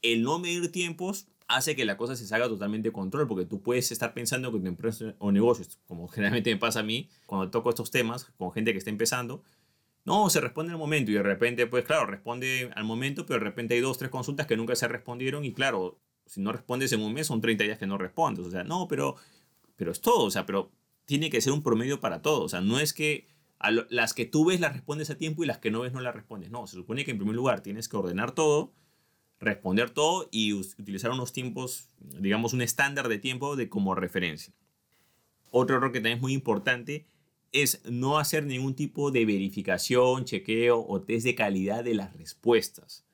El 0.02 0.22
no 0.22 0.40
medir 0.40 0.72
tiempos 0.72 1.28
hace 1.48 1.76
que 1.76 1.86
la 1.86 1.98
cosa 1.98 2.16
se 2.16 2.26
salga 2.26 2.48
totalmente 2.48 2.90
de 2.90 2.94
control, 2.94 3.28
porque 3.28 3.46
tú 3.46 3.62
puedes 3.62 3.92
estar 3.92 4.14
pensando 4.14 4.52
que 4.52 4.60
tu 4.60 4.68
empresa 4.68 5.16
o 5.20 5.32
negocios, 5.32 5.80
como 5.88 6.08
generalmente 6.10 6.54
me 6.54 6.60
pasa 6.60 6.82
a 6.82 6.84
mí, 6.84 7.10
cuando 7.26 7.50
toco 7.50 7.70
estos 7.70 7.92
temas 7.92 8.26
con 8.38 8.52
gente 8.52 8.72
que 8.72 8.78
está 8.78 8.90
empezando, 8.90 9.44
no, 10.06 10.30
se 10.30 10.42
responde 10.42 10.74
el 10.74 10.78
momento 10.78 11.12
y 11.12 11.14
de 11.14 11.24
repente, 11.24 11.66
pues 11.68 11.86
claro, 11.86 12.06
responde 12.06 12.72
al 12.76 12.84
momento, 12.84 13.26
pero 13.26 13.40
de 13.40 13.46
repente 13.46 13.74
hay 13.76 13.80
dos, 13.80 13.98
tres 13.98 14.12
consultas 14.12 14.48
que 14.48 14.58
nunca 14.58 14.76
se 14.76 14.88
respondieron 14.88 15.46
y 15.46 15.54
claro, 15.54 16.00
si 16.26 16.42
no 16.42 16.52
respondes 16.52 16.92
en 16.92 17.02
un 17.02 17.14
mes 17.14 17.28
son 17.28 17.42
30 17.42 17.64
días 17.64 17.80
que 17.80 17.88
no 17.88 17.98
respondes, 17.98 18.46
o 18.46 18.52
sea, 18.52 18.64
no, 18.64 18.88
pero, 18.88 19.16
pero 19.76 19.92
es 19.92 20.02
todo, 20.02 20.26
o 20.26 20.32
sea, 20.32 20.46
pero 20.46 20.72
tiene 21.06 21.30
que 21.30 21.42
ser 21.42 21.54
un 21.54 21.64
promedio 21.64 22.00
para 22.02 22.22
todo, 22.22 22.44
o 22.44 22.50
sea, 22.50 22.60
no 22.60 22.80
es 22.80 22.94
que 22.94 23.28
a 23.60 23.72
las 23.72 24.14
que 24.14 24.26
tú 24.26 24.46
ves 24.46 24.60
las 24.60 24.74
respondes 24.74 25.10
a 25.10 25.18
tiempo 25.18 25.44
y 25.44 25.48
las 25.48 25.60
que 25.60 25.72
no 25.72 25.82
ves 25.82 25.94
no 25.94 26.02
las 26.02 26.14
respondes, 26.14 26.52
no, 26.52 26.68
se 26.68 26.76
supone 26.76 27.06
que 27.06 27.12
en 27.12 27.18
primer 27.18 27.36
lugar 27.36 27.62
tienes 27.62 27.88
que 27.88 27.96
ordenar 27.96 28.34
todo, 28.34 28.74
responder 29.44 29.90
todo 29.90 30.28
y 30.32 30.54
utilizar 30.54 31.12
unos 31.12 31.34
tiempos, 31.34 31.90
digamos 32.00 32.54
un 32.54 32.62
estándar 32.62 33.08
de 33.08 33.20
tiempo 33.20 33.56
de 33.56 33.70
como 33.70 33.96
referencia. 33.96 34.54
Otro 35.52 35.78
error 35.78 35.92
que 35.92 36.00
también 36.00 36.18
es 36.18 36.22
muy 36.22 36.34
importante 36.34 37.06
es 37.52 37.82
no 37.86 38.18
hacer 38.18 38.46
ningún 38.46 38.76
tipo 38.76 39.12
de 39.12 39.26
verificación, 39.26 40.26
chequeo 40.26 40.84
o 40.86 41.02
test 41.02 41.26
de 41.26 41.36
calidad 41.36 41.84
de 41.84 41.94
las 41.94 42.16
respuestas. 42.18 43.06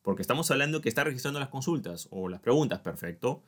Porque 0.00 0.22
estamos 0.22 0.50
hablando 0.50 0.80
que 0.80 0.88
está 0.88 1.04
registrando 1.04 1.38
las 1.38 1.50
consultas 1.50 2.08
o 2.10 2.28
las 2.28 2.40
preguntas, 2.40 2.80
perfecto. 2.80 3.42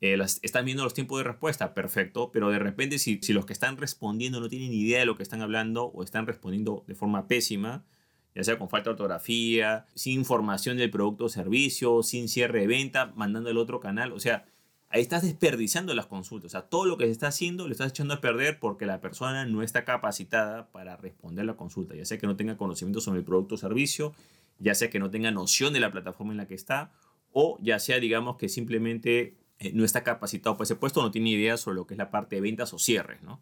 Eh, 0.00 0.18
están 0.42 0.64
viendo 0.64 0.82
los 0.82 0.94
tiempos 0.94 1.18
de 1.18 1.24
respuesta, 1.24 1.74
perfecto. 1.74 2.32
Pero 2.32 2.50
de 2.50 2.58
repente 2.58 2.98
si, 2.98 3.20
si 3.22 3.32
los 3.32 3.46
que 3.46 3.52
están 3.52 3.76
respondiendo 3.76 4.40
no 4.40 4.48
tienen 4.48 4.72
idea 4.72 5.00
de 5.00 5.06
lo 5.06 5.16
que 5.16 5.22
están 5.22 5.42
hablando 5.42 5.84
o 5.84 6.02
están 6.02 6.26
respondiendo 6.26 6.84
de 6.88 6.94
forma 6.94 7.28
pésima, 7.28 7.84
ya 8.34 8.44
sea 8.44 8.58
con 8.58 8.68
falta 8.68 8.90
de 8.90 8.92
ortografía, 8.92 9.86
sin 9.94 10.20
información 10.20 10.76
del 10.76 10.90
producto 10.90 11.24
o 11.24 11.28
servicio, 11.28 12.02
sin 12.02 12.28
cierre 12.28 12.60
de 12.60 12.66
venta, 12.66 13.12
mandando 13.16 13.50
al 13.50 13.58
otro 13.58 13.80
canal. 13.80 14.12
O 14.12 14.20
sea, 14.20 14.46
ahí 14.90 15.02
estás 15.02 15.22
desperdiciando 15.22 15.94
las 15.94 16.06
consultas. 16.06 16.46
O 16.46 16.50
sea, 16.50 16.62
todo 16.62 16.84
lo 16.84 16.98
que 16.98 17.06
se 17.06 17.12
está 17.12 17.28
haciendo 17.28 17.66
lo 17.66 17.72
estás 17.72 17.90
echando 17.90 18.14
a 18.14 18.20
perder 18.20 18.58
porque 18.58 18.86
la 18.86 19.00
persona 19.00 19.46
no 19.46 19.62
está 19.62 19.84
capacitada 19.84 20.70
para 20.70 20.96
responder 20.96 21.44
la 21.44 21.54
consulta, 21.54 21.94
ya 21.94 22.04
sea 22.04 22.18
que 22.18 22.26
no 22.26 22.36
tenga 22.36 22.56
conocimiento 22.56 23.00
sobre 23.00 23.20
el 23.20 23.24
producto 23.24 23.54
o 23.54 23.58
servicio, 23.58 24.14
ya 24.58 24.74
sea 24.74 24.90
que 24.90 24.98
no 24.98 25.10
tenga 25.10 25.30
noción 25.30 25.72
de 25.72 25.80
la 25.80 25.90
plataforma 25.90 26.32
en 26.32 26.38
la 26.38 26.46
que 26.46 26.54
está, 26.54 26.92
o 27.32 27.58
ya 27.62 27.78
sea, 27.78 28.00
digamos, 28.00 28.36
que 28.36 28.48
simplemente 28.48 29.36
eh, 29.58 29.72
no 29.72 29.84
está 29.84 30.02
capacitado 30.02 30.56
para 30.56 30.64
ese 30.64 30.76
puesto, 30.76 31.02
no 31.02 31.10
tiene 31.10 31.30
idea 31.30 31.56
sobre 31.56 31.76
lo 31.76 31.86
que 31.86 31.94
es 31.94 31.98
la 31.98 32.10
parte 32.10 32.36
de 32.36 32.42
ventas 32.42 32.74
o 32.74 32.78
cierres, 32.78 33.22
¿no? 33.22 33.40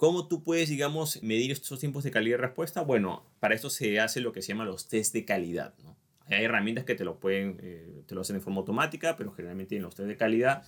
¿Cómo 0.00 0.28
tú 0.28 0.42
puedes, 0.42 0.70
digamos, 0.70 1.22
medir 1.22 1.50
estos 1.50 1.78
tiempos 1.78 2.04
de 2.04 2.10
calidad 2.10 2.38
de 2.38 2.46
respuesta? 2.46 2.80
Bueno, 2.80 3.22
para 3.38 3.54
esto 3.54 3.68
se 3.68 4.00
hace 4.00 4.22
lo 4.22 4.32
que 4.32 4.40
se 4.40 4.48
llama 4.48 4.64
los 4.64 4.88
test 4.88 5.12
de 5.12 5.26
calidad. 5.26 5.74
Hay 6.24 6.42
herramientas 6.42 6.86
que 6.86 6.94
te 6.94 7.04
lo 7.04 7.20
pueden, 7.20 7.58
eh, 7.60 8.02
te 8.06 8.14
lo 8.14 8.22
hacen 8.22 8.36
de 8.36 8.40
forma 8.40 8.60
automática, 8.60 9.14
pero 9.18 9.30
generalmente 9.32 9.76
en 9.76 9.82
los 9.82 9.94
test 9.94 10.08
de 10.08 10.16
calidad, 10.16 10.64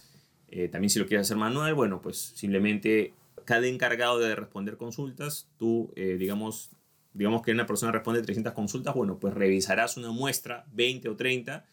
eh, 0.48 0.68
también 0.68 0.90
si 0.90 0.98
lo 0.98 1.06
quieres 1.06 1.26
hacer 1.26 1.38
manual, 1.38 1.72
bueno, 1.72 2.02
pues 2.02 2.18
simplemente 2.18 3.14
cada 3.46 3.66
encargado 3.66 4.18
de 4.18 4.34
responder 4.34 4.76
consultas, 4.76 5.48
tú, 5.56 5.94
eh, 5.96 6.16
digamos, 6.18 6.68
digamos 7.14 7.40
que 7.40 7.52
una 7.52 7.64
persona 7.64 7.90
responde 7.90 8.20
300 8.20 8.52
consultas, 8.52 8.94
bueno, 8.94 9.18
pues 9.18 9.32
revisarás 9.32 9.96
una 9.96 10.10
muestra, 10.10 10.66
20 10.72 11.08
o 11.08 11.16
30, 11.16 11.64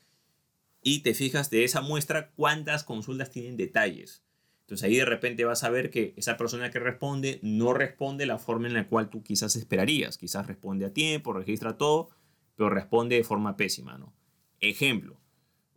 y 0.81 0.99
te 0.99 1.13
fijas 1.13 1.49
de 1.49 1.65
esa 1.65 1.81
muestra 1.81 2.31
cuántas 2.37 2.85
consultas 2.85 3.31
tienen 3.31 3.57
detalles. 3.57 4.23
Entonces 4.69 4.85
ahí 4.85 4.97
de 4.97 5.05
repente 5.05 5.45
vas 5.45 5.63
a 5.63 5.71
ver 5.71 5.89
que 5.89 6.13
esa 6.15 6.37
persona 6.37 6.69
que 6.69 6.77
responde 6.77 7.39
no 7.41 7.73
responde 7.73 8.27
la 8.27 8.37
forma 8.37 8.67
en 8.67 8.75
la 8.75 8.87
cual 8.87 9.09
tú 9.09 9.23
quizás 9.23 9.55
esperarías. 9.55 10.19
Quizás 10.19 10.45
responde 10.45 10.85
a 10.85 10.93
tiempo, 10.93 11.33
registra 11.33 11.75
todo, 11.75 12.09
pero 12.53 12.69
responde 12.69 13.15
de 13.15 13.23
forma 13.23 13.57
pésima, 13.57 13.97
¿no? 13.97 14.13
Ejemplo, 14.59 15.19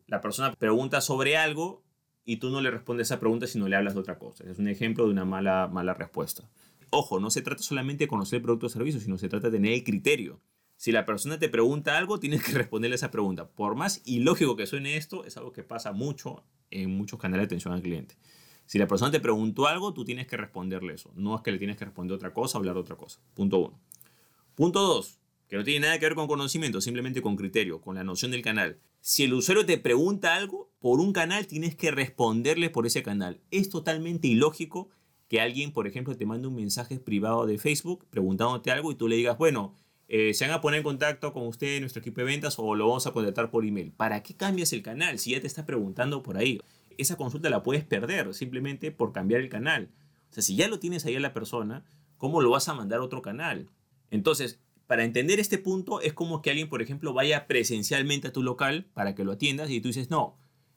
la 0.06 0.20
persona 0.20 0.52
pregunta 0.52 1.00
sobre 1.00 1.38
algo 1.38 1.82
y 2.26 2.36
tú 2.36 2.50
no 2.50 2.60
le 2.60 2.70
respondes 2.70 3.08
esa 3.08 3.18
pregunta 3.18 3.46
sino 3.46 3.66
le 3.66 3.76
hablas 3.76 3.94
de 3.94 4.00
otra 4.00 4.18
cosa. 4.18 4.44
Es 4.44 4.58
un 4.58 4.68
ejemplo 4.68 5.06
de 5.06 5.10
una 5.10 5.24
mala, 5.24 5.70
mala 5.72 5.94
respuesta. 5.94 6.50
Ojo, 6.90 7.18
no 7.18 7.30
se 7.30 7.40
trata 7.40 7.62
solamente 7.62 8.04
de 8.04 8.08
conocer 8.08 8.36
el 8.36 8.42
producto 8.42 8.66
o 8.66 8.68
servicio, 8.68 9.00
sino 9.00 9.16
se 9.16 9.30
trata 9.30 9.48
de 9.48 9.56
tener 9.56 9.72
el 9.72 9.84
criterio. 9.84 10.42
Si 10.76 10.92
la 10.92 11.06
persona 11.06 11.38
te 11.38 11.48
pregunta 11.48 11.96
algo, 11.96 12.20
tienes 12.20 12.44
que 12.44 12.52
responderle 12.52 12.96
esa 12.96 13.10
pregunta. 13.10 13.48
Por 13.48 13.74
más 13.74 14.02
ilógico 14.04 14.54
que 14.54 14.66
suene 14.66 14.98
esto, 14.98 15.24
es 15.24 15.38
algo 15.38 15.50
que 15.50 15.62
pasa 15.62 15.92
mucho 15.92 16.44
en 16.70 16.90
muchos 16.90 17.18
canales 17.18 17.44
de 17.44 17.46
atención 17.46 17.72
al 17.72 17.80
cliente. 17.80 18.16
Si 18.72 18.78
la 18.78 18.86
persona 18.86 19.10
te 19.10 19.20
preguntó 19.20 19.66
algo, 19.66 19.92
tú 19.92 20.02
tienes 20.02 20.26
que 20.26 20.38
responderle 20.38 20.94
eso. 20.94 21.12
No 21.14 21.36
es 21.36 21.42
que 21.42 21.52
le 21.52 21.58
tienes 21.58 21.76
que 21.76 21.84
responder 21.84 22.14
otra 22.14 22.32
cosa, 22.32 22.56
hablar 22.56 22.78
otra 22.78 22.96
cosa. 22.96 23.20
Punto 23.34 23.58
uno. 23.58 23.78
Punto 24.54 24.80
dos, 24.80 25.18
que 25.46 25.58
no 25.58 25.62
tiene 25.62 25.80
nada 25.80 25.98
que 25.98 26.06
ver 26.06 26.14
con 26.14 26.26
conocimiento, 26.26 26.80
simplemente 26.80 27.20
con 27.20 27.36
criterio, 27.36 27.82
con 27.82 27.96
la 27.96 28.02
noción 28.02 28.30
del 28.30 28.40
canal. 28.40 28.78
Si 29.02 29.24
el 29.24 29.34
usuario 29.34 29.66
te 29.66 29.76
pregunta 29.76 30.34
algo 30.36 30.70
por 30.80 31.00
un 31.00 31.12
canal, 31.12 31.46
tienes 31.46 31.76
que 31.76 31.90
responderle 31.90 32.70
por 32.70 32.86
ese 32.86 33.02
canal. 33.02 33.42
Es 33.50 33.68
totalmente 33.68 34.28
ilógico 34.28 34.88
que 35.28 35.42
alguien, 35.42 35.72
por 35.72 35.86
ejemplo, 35.86 36.16
te 36.16 36.24
mande 36.24 36.48
un 36.48 36.54
mensaje 36.54 36.98
privado 36.98 37.44
de 37.44 37.58
Facebook 37.58 38.06
preguntándote 38.08 38.70
algo 38.70 38.90
y 38.90 38.94
tú 38.94 39.06
le 39.06 39.16
digas, 39.16 39.36
bueno, 39.36 39.74
eh, 40.08 40.32
se 40.32 40.46
van 40.46 40.54
a 40.54 40.62
poner 40.62 40.78
en 40.78 40.84
contacto 40.84 41.34
con 41.34 41.46
usted, 41.46 41.78
nuestro 41.80 42.00
equipo 42.00 42.22
de 42.22 42.24
ventas, 42.24 42.58
o 42.58 42.74
lo 42.74 42.88
vamos 42.88 43.06
a 43.06 43.12
contactar 43.12 43.50
por 43.50 43.66
email. 43.66 43.92
¿Para 43.92 44.22
qué 44.22 44.34
cambias 44.34 44.72
el 44.72 44.80
canal 44.80 45.18
si 45.18 45.32
ya 45.32 45.42
te 45.42 45.46
está 45.46 45.66
preguntando 45.66 46.22
por 46.22 46.38
ahí? 46.38 46.58
Esa 46.98 47.16
consulta 47.16 47.50
la 47.50 47.62
puedes 47.62 47.84
perder 47.84 48.34
simplemente 48.34 48.90
por 48.90 49.12
cambiar 49.12 49.40
el 49.40 49.48
canal. 49.48 49.90
O 50.30 50.34
sea, 50.34 50.42
si 50.42 50.56
ya 50.56 50.68
lo 50.68 50.78
tienes 50.78 51.04
ahí 51.04 51.16
a 51.16 51.20
la 51.20 51.32
persona, 51.32 51.84
¿cómo 52.16 52.40
lo 52.40 52.50
vas 52.50 52.68
a 52.68 52.74
mandar 52.74 53.00
a 53.00 53.04
otro 53.04 53.22
canal? 53.22 53.68
Entonces, 54.10 54.60
para 54.86 55.04
entender 55.04 55.40
este 55.40 55.58
punto, 55.58 56.00
es 56.00 56.12
como 56.12 56.42
que 56.42 56.50
alguien, 56.50 56.68
por 56.68 56.82
ejemplo, 56.82 57.12
vaya 57.14 57.46
presencialmente 57.46 58.28
a 58.28 58.32
tu 58.32 58.42
local 58.42 58.86
para 58.94 59.14
que 59.14 59.24
lo 59.24 59.32
atiendas 59.32 59.70
y 59.70 59.80
tú 59.80 59.88
dices, 59.88 60.10
no, 60.10 60.36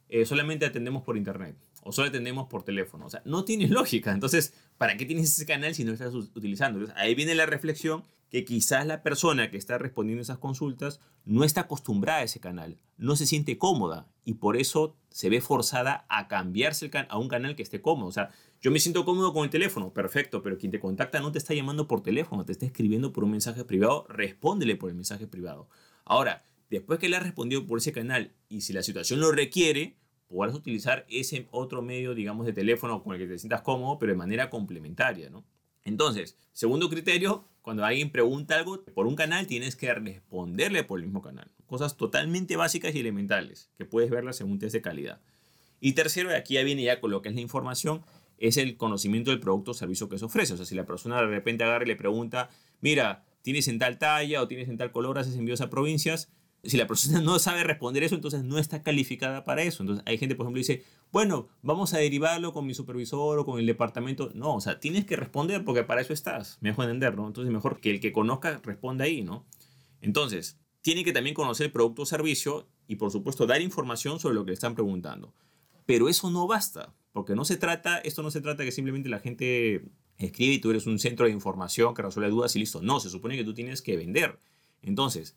eh, 0.09 0.25
solamente 0.25 0.65
atendemos 0.65 1.03
por 1.03 1.17
internet 1.17 1.55
o 1.83 1.91
solo 1.91 2.07
atendemos 2.07 2.47
por 2.47 2.63
teléfono. 2.63 3.05
O 3.05 3.09
sea, 3.09 3.21
no 3.25 3.45
tiene 3.45 3.67
lógica. 3.69 4.11
Entonces, 4.11 4.53
¿para 4.77 4.97
qué 4.97 5.05
tienes 5.05 5.27
ese 5.27 5.45
canal 5.45 5.75
si 5.75 5.83
no 5.83 5.93
estás 5.93 6.13
utilizando? 6.13 6.79
Entonces, 6.79 7.01
ahí 7.01 7.15
viene 7.15 7.35
la 7.35 7.45
reflexión 7.45 8.03
que 8.35 8.43
quizás 8.43 8.85
la 8.85 9.01
persona 9.01 9.49
que 9.49 9.55
está 9.55 9.77
respondiendo 9.77 10.21
esas 10.21 10.39
consultas 10.39 10.99
no 11.23 11.45
está 11.45 11.61
acostumbrada 11.61 12.19
a 12.19 12.23
ese 12.23 12.41
canal, 12.41 12.77
no 12.97 13.15
se 13.15 13.25
siente 13.25 13.57
cómoda 13.57 14.09
y 14.25 14.33
por 14.33 14.57
eso 14.57 14.97
se 15.09 15.29
ve 15.29 15.39
forzada 15.39 16.05
a 16.09 16.27
cambiarse 16.27 16.91
a 17.07 17.17
un 17.17 17.29
canal 17.29 17.55
que 17.55 17.63
esté 17.63 17.81
cómodo. 17.81 18.09
O 18.09 18.11
sea, 18.11 18.31
yo 18.59 18.71
me 18.71 18.79
siento 18.79 19.05
cómodo 19.05 19.31
con 19.31 19.45
el 19.45 19.49
teléfono, 19.49 19.93
perfecto, 19.93 20.43
pero 20.43 20.57
quien 20.57 20.69
te 20.69 20.81
contacta 20.81 21.21
no 21.21 21.31
te 21.31 21.37
está 21.37 21.53
llamando 21.53 21.87
por 21.87 22.03
teléfono, 22.03 22.43
te 22.43 22.51
está 22.51 22.65
escribiendo 22.65 23.13
por 23.13 23.23
un 23.23 23.31
mensaje 23.31 23.63
privado, 23.63 24.05
respóndele 24.09 24.75
por 24.75 24.89
el 24.89 24.97
mensaje 24.97 25.27
privado. 25.27 25.69
Ahora, 26.03 26.43
después 26.69 26.99
que 26.99 27.07
le 27.07 27.15
has 27.15 27.23
respondido 27.23 27.65
por 27.65 27.77
ese 27.77 27.93
canal 27.93 28.33
y 28.49 28.61
si 28.61 28.73
la 28.73 28.83
situación 28.83 29.21
lo 29.21 29.31
requiere, 29.31 29.95
podrás 30.27 30.53
utilizar 30.53 31.05
ese 31.07 31.47
otro 31.51 31.81
medio, 31.81 32.13
digamos, 32.13 32.45
de 32.45 32.51
teléfono 32.51 33.01
con 33.01 33.13
el 33.13 33.21
que 33.21 33.27
te 33.27 33.39
sientas 33.39 33.61
cómodo, 33.61 33.97
pero 33.97 34.11
de 34.11 34.17
manera 34.17 34.49
complementaria, 34.49 35.29
¿no? 35.29 35.45
Entonces, 35.85 36.37
segundo 36.51 36.89
criterio, 36.89 37.45
cuando 37.65 37.83
alguien 37.83 38.11
pregunta 38.11 38.55
algo 38.55 38.85
por 38.93 39.07
un 39.07 39.15
canal, 39.15 39.47
tienes 39.47 39.75
que 39.75 39.91
responderle 39.91 40.83
por 40.83 40.99
el 40.99 41.05
mismo 41.07 41.23
canal. 41.23 41.49
Cosas 41.65 41.97
totalmente 41.97 42.57
básicas 42.57 42.93
y 42.93 42.99
elementales 42.99 43.71
que 43.75 43.85
puedes 43.85 44.11
verlas 44.11 44.35
según 44.35 44.59
test 44.59 44.73
de 44.73 44.83
calidad. 44.83 45.19
Y 45.79 45.93
tercero, 45.93 46.29
y 46.29 46.35
aquí 46.35 46.53
ya 46.53 46.63
viene 46.63 46.83
ya 46.83 47.01
con 47.01 47.09
lo 47.09 47.23
que 47.23 47.29
es 47.29 47.35
la 47.35 47.41
información, 47.41 48.03
es 48.37 48.57
el 48.57 48.77
conocimiento 48.77 49.31
del 49.31 49.39
producto 49.39 49.71
o 49.71 49.73
servicio 49.73 50.07
que 50.07 50.19
se 50.19 50.25
ofrece. 50.25 50.53
O 50.53 50.57
sea, 50.57 50.65
si 50.67 50.75
la 50.75 50.85
persona 50.85 51.19
de 51.19 51.25
repente 51.25 51.63
agarra 51.63 51.85
y 51.85 51.87
le 51.87 51.95
pregunta, 51.95 52.51
mira, 52.81 53.25
tienes 53.41 53.67
en 53.67 53.79
tal 53.79 53.97
talla 53.97 54.43
o 54.43 54.47
tienes 54.47 54.69
en 54.69 54.77
tal 54.77 54.91
color, 54.91 55.17
haces 55.17 55.35
envíos 55.35 55.59
a 55.61 55.71
provincias, 55.71 56.31
si 56.65 56.77
la 56.77 56.87
persona 56.87 57.21
no 57.21 57.39
sabe 57.39 57.63
responder 57.63 58.03
eso, 58.03 58.15
entonces 58.15 58.43
no 58.43 58.57
está 58.57 58.83
calificada 58.83 59.43
para 59.43 59.63
eso. 59.63 59.83
Entonces 59.83 60.03
hay 60.07 60.17
gente, 60.17 60.35
por 60.35 60.45
ejemplo, 60.45 60.59
dice, 60.59 60.83
bueno, 61.11 61.47
vamos 61.61 61.93
a 61.93 61.97
derivarlo 61.97 62.53
con 62.53 62.65
mi 62.65 62.73
supervisor 62.73 63.39
o 63.39 63.45
con 63.45 63.59
el 63.59 63.65
departamento. 63.65 64.31
No, 64.33 64.55
o 64.55 64.61
sea, 64.61 64.79
tienes 64.79 65.05
que 65.05 65.15
responder 65.15 65.63
porque 65.63 65.83
para 65.83 66.01
eso 66.01 66.13
estás. 66.13 66.57
Me 66.61 66.69
dejo 66.69 66.83
entender, 66.83 67.15
¿no? 67.15 67.27
Entonces 67.27 67.53
mejor 67.53 67.79
que 67.79 67.91
el 67.91 67.99
que 67.99 68.11
conozca 68.11 68.59
responda 68.63 69.05
ahí, 69.05 69.21
¿no? 69.23 69.45
Entonces, 70.01 70.59
tiene 70.81 71.03
que 71.03 71.13
también 71.13 71.33
conocer 71.33 71.67
el 71.67 71.71
producto 71.71 72.03
o 72.03 72.05
servicio 72.05 72.67
y, 72.87 72.97
por 72.97 73.11
supuesto, 73.11 73.47
dar 73.47 73.61
información 73.61 74.19
sobre 74.19 74.35
lo 74.35 74.45
que 74.45 74.51
le 74.51 74.53
están 74.53 74.75
preguntando. 74.75 75.33
Pero 75.85 76.09
eso 76.09 76.29
no 76.29 76.47
basta, 76.47 76.93
porque 77.11 77.35
no 77.35 77.45
se 77.45 77.57
trata, 77.57 77.97
esto 77.99 78.21
no 78.21 78.31
se 78.31 78.41
trata 78.41 78.63
que 78.63 78.71
simplemente 78.71 79.09
la 79.09 79.19
gente 79.19 79.83
escribe 80.17 80.53
y 80.53 80.59
tú 80.59 80.69
eres 80.69 80.85
un 80.85 80.99
centro 80.99 81.25
de 81.25 81.31
información 81.31 81.93
que 81.93 82.01
resuelve 82.01 82.29
dudas 82.29 82.55
y 82.55 82.59
listo. 82.59 82.81
No, 82.81 82.99
se 82.99 83.09
supone 83.09 83.35
que 83.35 83.43
tú 83.43 83.53
tienes 83.53 83.81
que 83.81 83.97
vender. 83.97 84.37
Entonces, 84.81 85.35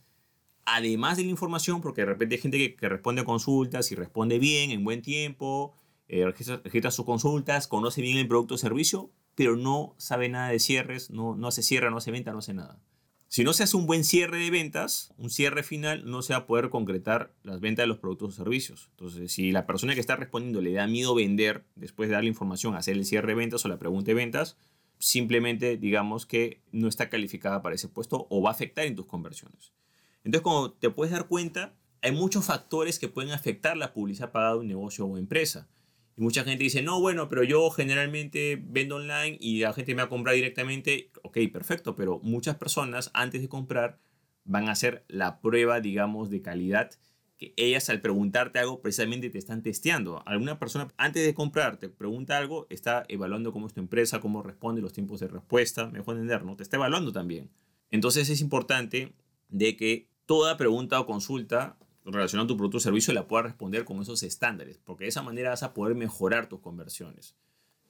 además 0.74 1.16
de 1.16 1.24
la 1.24 1.30
información, 1.30 1.80
porque 1.80 2.02
de 2.02 2.06
repente 2.06 2.36
hay 2.36 2.40
gente 2.40 2.76
que, 2.76 2.88
responde 2.88 3.22
a 3.22 3.24
consultas 3.24 3.90
y 3.92 3.94
responde 3.94 4.38
bien, 4.38 4.70
en 4.70 4.84
buen 4.84 5.02
tiempo, 5.02 5.74
eh, 6.08 6.24
registra, 6.24 6.90
sus 6.90 7.04
consultas, 7.04 7.66
conoce 7.66 8.02
bien 8.02 8.18
el 8.18 8.28
producto 8.28 8.54
o 8.54 8.58
servicio, 8.58 9.10
pero 9.34 9.56
no 9.56 9.94
sabe 9.98 10.28
nada 10.28 10.48
de 10.48 10.58
cierres, 10.58 11.10
no, 11.10 11.36
no 11.36 11.48
hace 11.48 11.62
cierre, 11.62 11.90
no 11.90 11.98
hace 11.98 12.10
venta, 12.10 12.32
no 12.32 12.38
hace 12.38 12.54
nada. 12.54 12.80
Si 13.30 13.44
no 13.44 13.52
se 13.52 13.62
hace 13.62 13.76
un 13.76 13.86
buen 13.86 14.04
cierre 14.04 14.38
de 14.38 14.50
ventas, 14.50 15.12
un 15.18 15.28
cierre 15.28 15.62
final, 15.62 16.10
no 16.10 16.22
se 16.22 16.32
va 16.32 16.40
a 16.40 16.46
poder 16.46 16.70
concretar 16.70 17.34
las 17.42 17.60
ventas 17.60 17.82
de 17.82 17.88
los 17.88 17.98
productos 17.98 18.34
o 18.34 18.36
servicios. 18.36 18.88
Entonces, 18.92 19.30
si 19.30 19.52
la 19.52 19.66
persona 19.66 19.92
que 19.92 20.00
está 20.00 20.16
respondiendo 20.16 20.62
le 20.62 20.72
da 20.72 20.86
miedo 20.86 21.14
vender 21.14 21.66
después 21.76 22.08
de 22.08 22.14
darle 22.14 22.30
información, 22.30 22.74
hacer 22.74 22.96
el 22.96 23.04
cierre 23.04 23.28
de 23.28 23.34
ventas 23.34 23.62
o 23.66 23.68
la 23.68 23.78
pregunta 23.78 24.06
de 24.06 24.14
ventas, 24.14 24.56
simplemente 24.98 25.76
digamos 25.76 26.24
que 26.24 26.62
no 26.72 26.88
está 26.88 27.10
calificada 27.10 27.60
para 27.60 27.74
ese 27.74 27.88
puesto 27.88 28.26
o 28.30 28.40
va 28.40 28.48
a 28.48 28.52
afectar 28.52 28.86
en 28.86 28.96
tus 28.96 29.06
conversiones. 29.06 29.72
Entonces, 30.24 30.42
como 30.42 30.72
te 30.72 30.90
puedes 30.90 31.12
dar 31.12 31.28
cuenta, 31.28 31.74
hay 32.02 32.12
muchos 32.12 32.44
factores 32.44 32.98
que 32.98 33.08
pueden 33.08 33.32
afectar 33.32 33.76
la 33.76 33.92
publicidad 33.92 34.32
pagada 34.32 34.54
de 34.54 34.60
un 34.60 34.68
negocio 34.68 35.06
o 35.06 35.18
empresa. 35.18 35.68
Y 36.16 36.22
mucha 36.22 36.44
gente 36.44 36.64
dice, 36.64 36.82
no, 36.82 37.00
bueno, 37.00 37.28
pero 37.28 37.44
yo 37.44 37.70
generalmente 37.70 38.60
vendo 38.62 38.96
online 38.96 39.38
y 39.40 39.60
la 39.60 39.72
gente 39.72 39.94
me 39.94 40.02
va 40.02 40.06
a 40.06 40.08
comprar 40.08 40.34
directamente. 40.34 41.10
Ok, 41.22 41.38
perfecto, 41.52 41.94
pero 41.94 42.20
muchas 42.22 42.56
personas 42.56 43.10
antes 43.14 43.40
de 43.40 43.48
comprar 43.48 44.00
van 44.44 44.68
a 44.68 44.72
hacer 44.72 45.04
la 45.08 45.40
prueba, 45.40 45.80
digamos, 45.80 46.30
de 46.30 46.42
calidad 46.42 46.90
que 47.38 47.54
ellas 47.56 47.88
al 47.88 48.00
preguntarte 48.00 48.58
algo 48.58 48.82
precisamente 48.82 49.30
te 49.30 49.38
están 49.38 49.62
testeando. 49.62 50.22
Alguna 50.26 50.58
persona 50.58 50.88
antes 50.96 51.24
de 51.24 51.34
comprar 51.34 51.78
te 51.78 51.88
pregunta 51.88 52.36
algo, 52.36 52.66
está 52.68 53.04
evaluando 53.08 53.52
cómo 53.52 53.68
es 53.68 53.74
tu 53.74 53.80
empresa, 53.80 54.20
cómo 54.20 54.42
responde, 54.42 54.82
los 54.82 54.92
tiempos 54.92 55.20
de 55.20 55.28
respuesta, 55.28 55.86
mejor 55.86 56.16
entender, 56.16 56.44
¿no? 56.44 56.56
Te 56.56 56.64
está 56.64 56.76
evaluando 56.76 57.12
también. 57.12 57.48
Entonces 57.90 58.28
es 58.28 58.40
importante 58.40 59.14
de 59.48 59.76
que 59.76 60.08
toda 60.26 60.56
pregunta 60.56 61.00
o 61.00 61.06
consulta 61.06 61.76
relacionada 62.04 62.44
a 62.44 62.48
tu 62.48 62.56
producto 62.56 62.78
o 62.78 62.80
servicio 62.80 63.12
la 63.14 63.26
puedas 63.26 63.46
responder 63.46 63.84
con 63.84 64.00
esos 64.00 64.22
estándares, 64.22 64.78
porque 64.84 65.04
de 65.04 65.10
esa 65.10 65.22
manera 65.22 65.50
vas 65.50 65.62
a 65.62 65.74
poder 65.74 65.94
mejorar 65.94 66.48
tus 66.48 66.60
conversiones. 66.60 67.34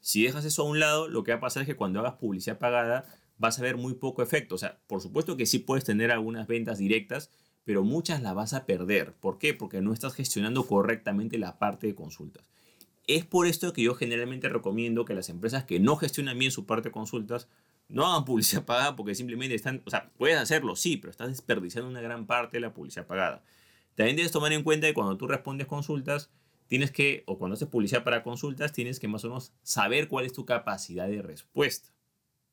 Si 0.01 0.23
dejas 0.23 0.45
eso 0.45 0.63
a 0.63 0.67
un 0.67 0.81
lado, 0.81 1.09
lo 1.09 1.25
que 1.25 1.33
va 1.33 1.39
a 1.39 1.41
pasar 1.41 1.63
es 1.63 1.67
que 1.67 1.77
cuando 1.77 2.01
hagas 2.01 2.15
publicidad 2.15 2.59
pagada 2.59 3.07
vas 3.37 3.59
a 3.59 3.63
ver 3.63 3.77
muy 3.77 3.95
poco 3.95 4.23
efecto. 4.23 4.55
O 4.55 4.59
sea, 4.59 4.81
por 4.87 5.01
supuesto 5.01 5.37
que 5.37 5.47
sí 5.47 5.59
puedes 5.59 5.85
tener 5.85 6.11
algunas 6.11 6.47
ventas 6.47 6.79
directas, 6.79 7.31
pero 7.65 7.85
muchas 7.85 8.23
las 8.23 8.35
vas 8.35 8.55
a 8.55 8.67
perder. 8.67 9.15
¿Por 9.15 9.39
qué? 9.39 9.55
Porque 9.55 9.81
no 9.81 9.93
estás 9.93 10.15
gestionando 10.15 10.67
correctamente 10.67 11.39
la 11.39 11.59
parte 11.59 11.87
de 11.87 11.95
consultas. 11.95 12.49
Es 13.07 13.25
por 13.25 13.47
esto 13.47 13.73
que 13.73 13.83
yo 13.83 13.95
generalmente 13.95 14.49
recomiendo 14.49 15.05
que 15.05 15.15
las 15.15 15.29
empresas 15.29 15.65
que 15.65 15.81
no 15.81 15.97
gestionan 15.97 16.39
bien 16.39 16.51
su 16.51 16.67
parte 16.67 16.89
de 16.89 16.93
consultas 16.93 17.49
no 17.89 18.07
hagan 18.07 18.25
publicidad 18.25 18.65
pagada 18.65 18.97
porque 18.97 19.15
simplemente 19.15 19.55
están, 19.55 19.83
o 19.87 19.91
sea, 19.91 20.11
puedes 20.17 20.39
hacerlo, 20.39 20.77
sí, 20.77 20.97
pero 20.97 21.11
estás 21.11 21.29
desperdiciando 21.29 21.89
una 21.89 22.01
gran 22.01 22.27
parte 22.27 22.59
de 22.59 22.61
la 22.61 22.75
publicidad 22.75 23.07
pagada. 23.07 23.43
También 23.95 24.17
debes 24.17 24.31
tomar 24.31 24.53
en 24.53 24.63
cuenta 24.63 24.87
que 24.87 24.95
cuando 24.95 25.17
tú 25.17 25.27
respondes 25.27 25.67
consultas, 25.67 26.31
tienes 26.67 26.91
que, 26.91 27.25
o 27.27 27.39
cuando 27.39 27.55
haces 27.55 27.69
publicidad 27.69 28.05
para 28.05 28.23
consultas, 28.23 28.73
tienes 28.73 29.01
que 29.01 29.09
más 29.09 29.25
o 29.25 29.29
menos 29.29 29.53
saber 29.63 30.09
cuál 30.09 30.27
es 30.27 30.33
tu 30.33 30.45
capacidad 30.45 31.09
de 31.09 31.23
respuesta. 31.23 31.89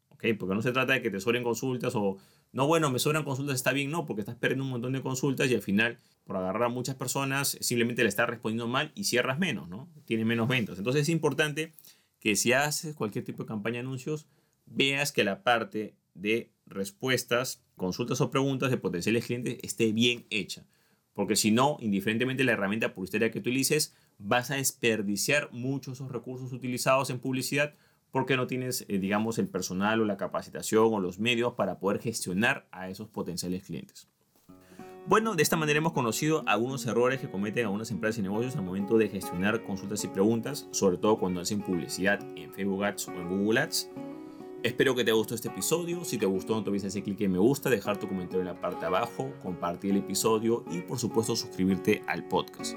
¿Ok? 0.10 0.26
Porque 0.40 0.56
no 0.56 0.62
se 0.62 0.72
trata 0.72 0.94
de 0.94 1.02
que 1.02 1.12
te 1.12 1.20
sobren 1.20 1.44
consultas 1.44 1.94
o, 1.96 2.18
no, 2.54 2.68
bueno, 2.68 2.90
me 2.90 3.00
sobran 3.00 3.26
consultas, 3.26 3.56
está 3.56 3.74
bien, 3.74 3.92
no, 3.92 4.06
porque 4.06 4.22
estás 4.22 4.36
perdiendo 4.36 4.64
un 4.64 4.70
montón 4.70 4.94
de 4.94 5.02
consultas 5.02 5.52
y 5.52 5.56
al 5.56 5.62
final, 5.62 6.00
por 6.24 6.38
agarrar 6.38 6.64
a 6.64 6.70
muchas 6.70 6.96
personas, 6.96 7.58
simplemente 7.60 8.02
le 8.02 8.08
estás 8.08 8.30
respondiendo 8.30 8.68
mal 8.68 8.94
y 8.96 9.04
cierras 9.04 9.38
menos, 9.38 9.68
¿no? 9.68 9.90
Tienes 10.06 10.26
menos 10.26 10.48
ventas. 10.48 10.78
Entonces 10.78 11.02
es 11.02 11.10
importante 11.10 11.74
que 12.22 12.38
si 12.38 12.54
haces 12.54 12.96
cualquier 12.96 13.26
tipo 13.26 13.44
de 13.44 13.48
campaña 13.48 13.74
de 13.74 13.80
anuncios, 13.82 14.26
veas 14.66 15.12
que 15.12 15.24
la 15.24 15.44
parte 15.44 15.96
de 16.14 16.52
respuestas, 16.66 17.64
consultas 17.76 18.22
o 18.22 18.32
preguntas 18.32 18.72
de 18.72 18.78
potenciales 18.78 19.26
clientes 19.26 19.58
esté 19.62 19.92
bien 19.92 20.26
hecha. 20.30 20.66
Porque 21.14 21.36
si 21.36 21.52
no, 21.52 21.78
indiferentemente 21.80 22.42
de 22.42 22.48
la 22.48 22.54
herramienta 22.54 22.94
publicitaria 22.94 23.32
que 23.32 23.40
utilices, 23.40 23.96
vas 24.18 24.52
a 24.52 24.56
desperdiciar 24.56 25.50
muchos 25.52 25.96
esos 25.96 26.12
recursos 26.12 26.52
utilizados 26.54 27.10
en 27.10 27.20
publicidad 27.20 27.74
porque 28.12 28.38
no 28.38 28.48
tienes, 28.48 28.86
eh, 28.88 28.98
digamos, 28.98 29.40
el 29.40 29.50
personal 29.50 30.00
o 30.02 30.06
la 30.06 30.16
capacitación 30.16 30.94
o 30.94 31.00
los 31.00 31.20
medios 31.20 31.54
para 31.54 31.80
poder 31.80 32.02
gestionar 32.02 32.66
a 32.72 32.90
esos 32.90 33.10
potenciales 33.10 33.64
clientes. 33.64 34.08
Bueno, 35.08 35.36
de 35.36 35.44
esta 35.44 35.56
manera 35.56 35.78
hemos 35.78 35.94
conocido 35.94 36.42
algunos 36.48 36.86
errores 36.88 37.20
que 37.20 37.30
cometen 37.30 37.66
algunas 37.66 37.92
empresas 37.92 38.20
y 38.20 38.22
negocios 38.24 38.56
al 38.56 38.64
momento 38.64 38.98
de 38.98 39.10
gestionar 39.10 39.64
consultas 39.64 40.04
y 40.04 40.08
preguntas, 40.08 40.68
sobre 40.72 40.98
todo 40.98 41.20
cuando 41.20 41.42
hacen 41.42 41.62
publicidad 41.62 42.20
en 42.36 42.52
Facebook 42.54 42.86
Ads 42.86 43.10
o 43.10 43.12
en 43.12 43.30
Google 43.30 43.60
Ads. 43.60 43.90
Espero 44.66 44.96
que 44.96 45.04
te 45.04 45.12
gustado 45.12 45.36
este 45.36 45.50
episodio. 45.50 46.04
Si 46.04 46.18
te 46.18 46.26
gustó, 46.26 46.56
no 46.56 46.64
te 46.64 46.72
olvides 46.72 46.86
hacer 46.86 47.04
clic 47.04 47.22
en 47.22 47.34
me 47.34 47.38
gusta, 47.38 47.70
dejar 47.70 48.00
tu 48.00 48.08
comentario 48.08 48.40
en 48.40 48.48
la 48.48 48.60
parte 48.60 48.80
de 48.80 48.88
abajo, 48.88 49.32
compartir 49.44 49.92
el 49.92 49.98
episodio 49.98 50.66
y 50.72 50.80
por 50.80 50.98
supuesto 50.98 51.36
suscribirte 51.36 52.02
al 52.08 52.28
podcast. 52.28 52.76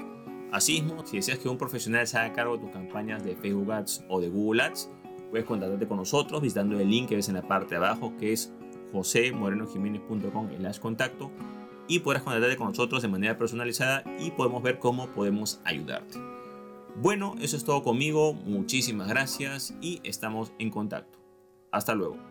Asimismo, 0.51 1.03
si 1.03 1.17
deseas 1.17 1.39
que 1.39 1.49
un 1.49 1.57
profesional 1.57 2.05
se 2.05 2.19
haga 2.19 2.31
cargo 2.31 2.57
de 2.57 2.61
tus 2.61 2.69
campañas 2.69 3.23
de 3.23 3.35
Facebook 3.35 3.71
Ads 3.71 4.03
o 4.07 4.21
de 4.21 4.29
Google 4.29 4.61
Ads, 4.61 4.87
puedes 5.31 5.47
contactarte 5.47 5.87
con 5.87 5.97
nosotros 5.97 6.43
visitando 6.43 6.79
el 6.79 6.87
link 6.87 7.09
que 7.09 7.15
ves 7.15 7.27
en 7.27 7.33
la 7.33 7.47
parte 7.47 7.71
de 7.71 7.77
abajo 7.77 8.13
que 8.19 8.33
es 8.33 8.53
josemorenojiménez.com 8.91 10.49
slash 10.59 10.77
contacto 10.77 11.31
y 11.87 12.01
podrás 12.01 12.21
contactarte 12.21 12.55
con 12.55 12.67
nosotros 12.67 13.01
de 13.01 13.07
manera 13.07 13.35
personalizada 13.35 14.03
y 14.19 14.29
podemos 14.29 14.61
ver 14.61 14.77
cómo 14.77 15.07
podemos 15.07 15.59
ayudarte. 15.63 16.19
Bueno, 17.01 17.33
eso 17.41 17.57
es 17.57 17.63
todo 17.63 17.81
conmigo, 17.81 18.35
muchísimas 18.35 19.07
gracias 19.07 19.73
y 19.81 20.01
estamos 20.03 20.53
en 20.59 20.69
contacto. 20.69 21.18
Hasta 21.71 21.93
luego. 21.95 22.28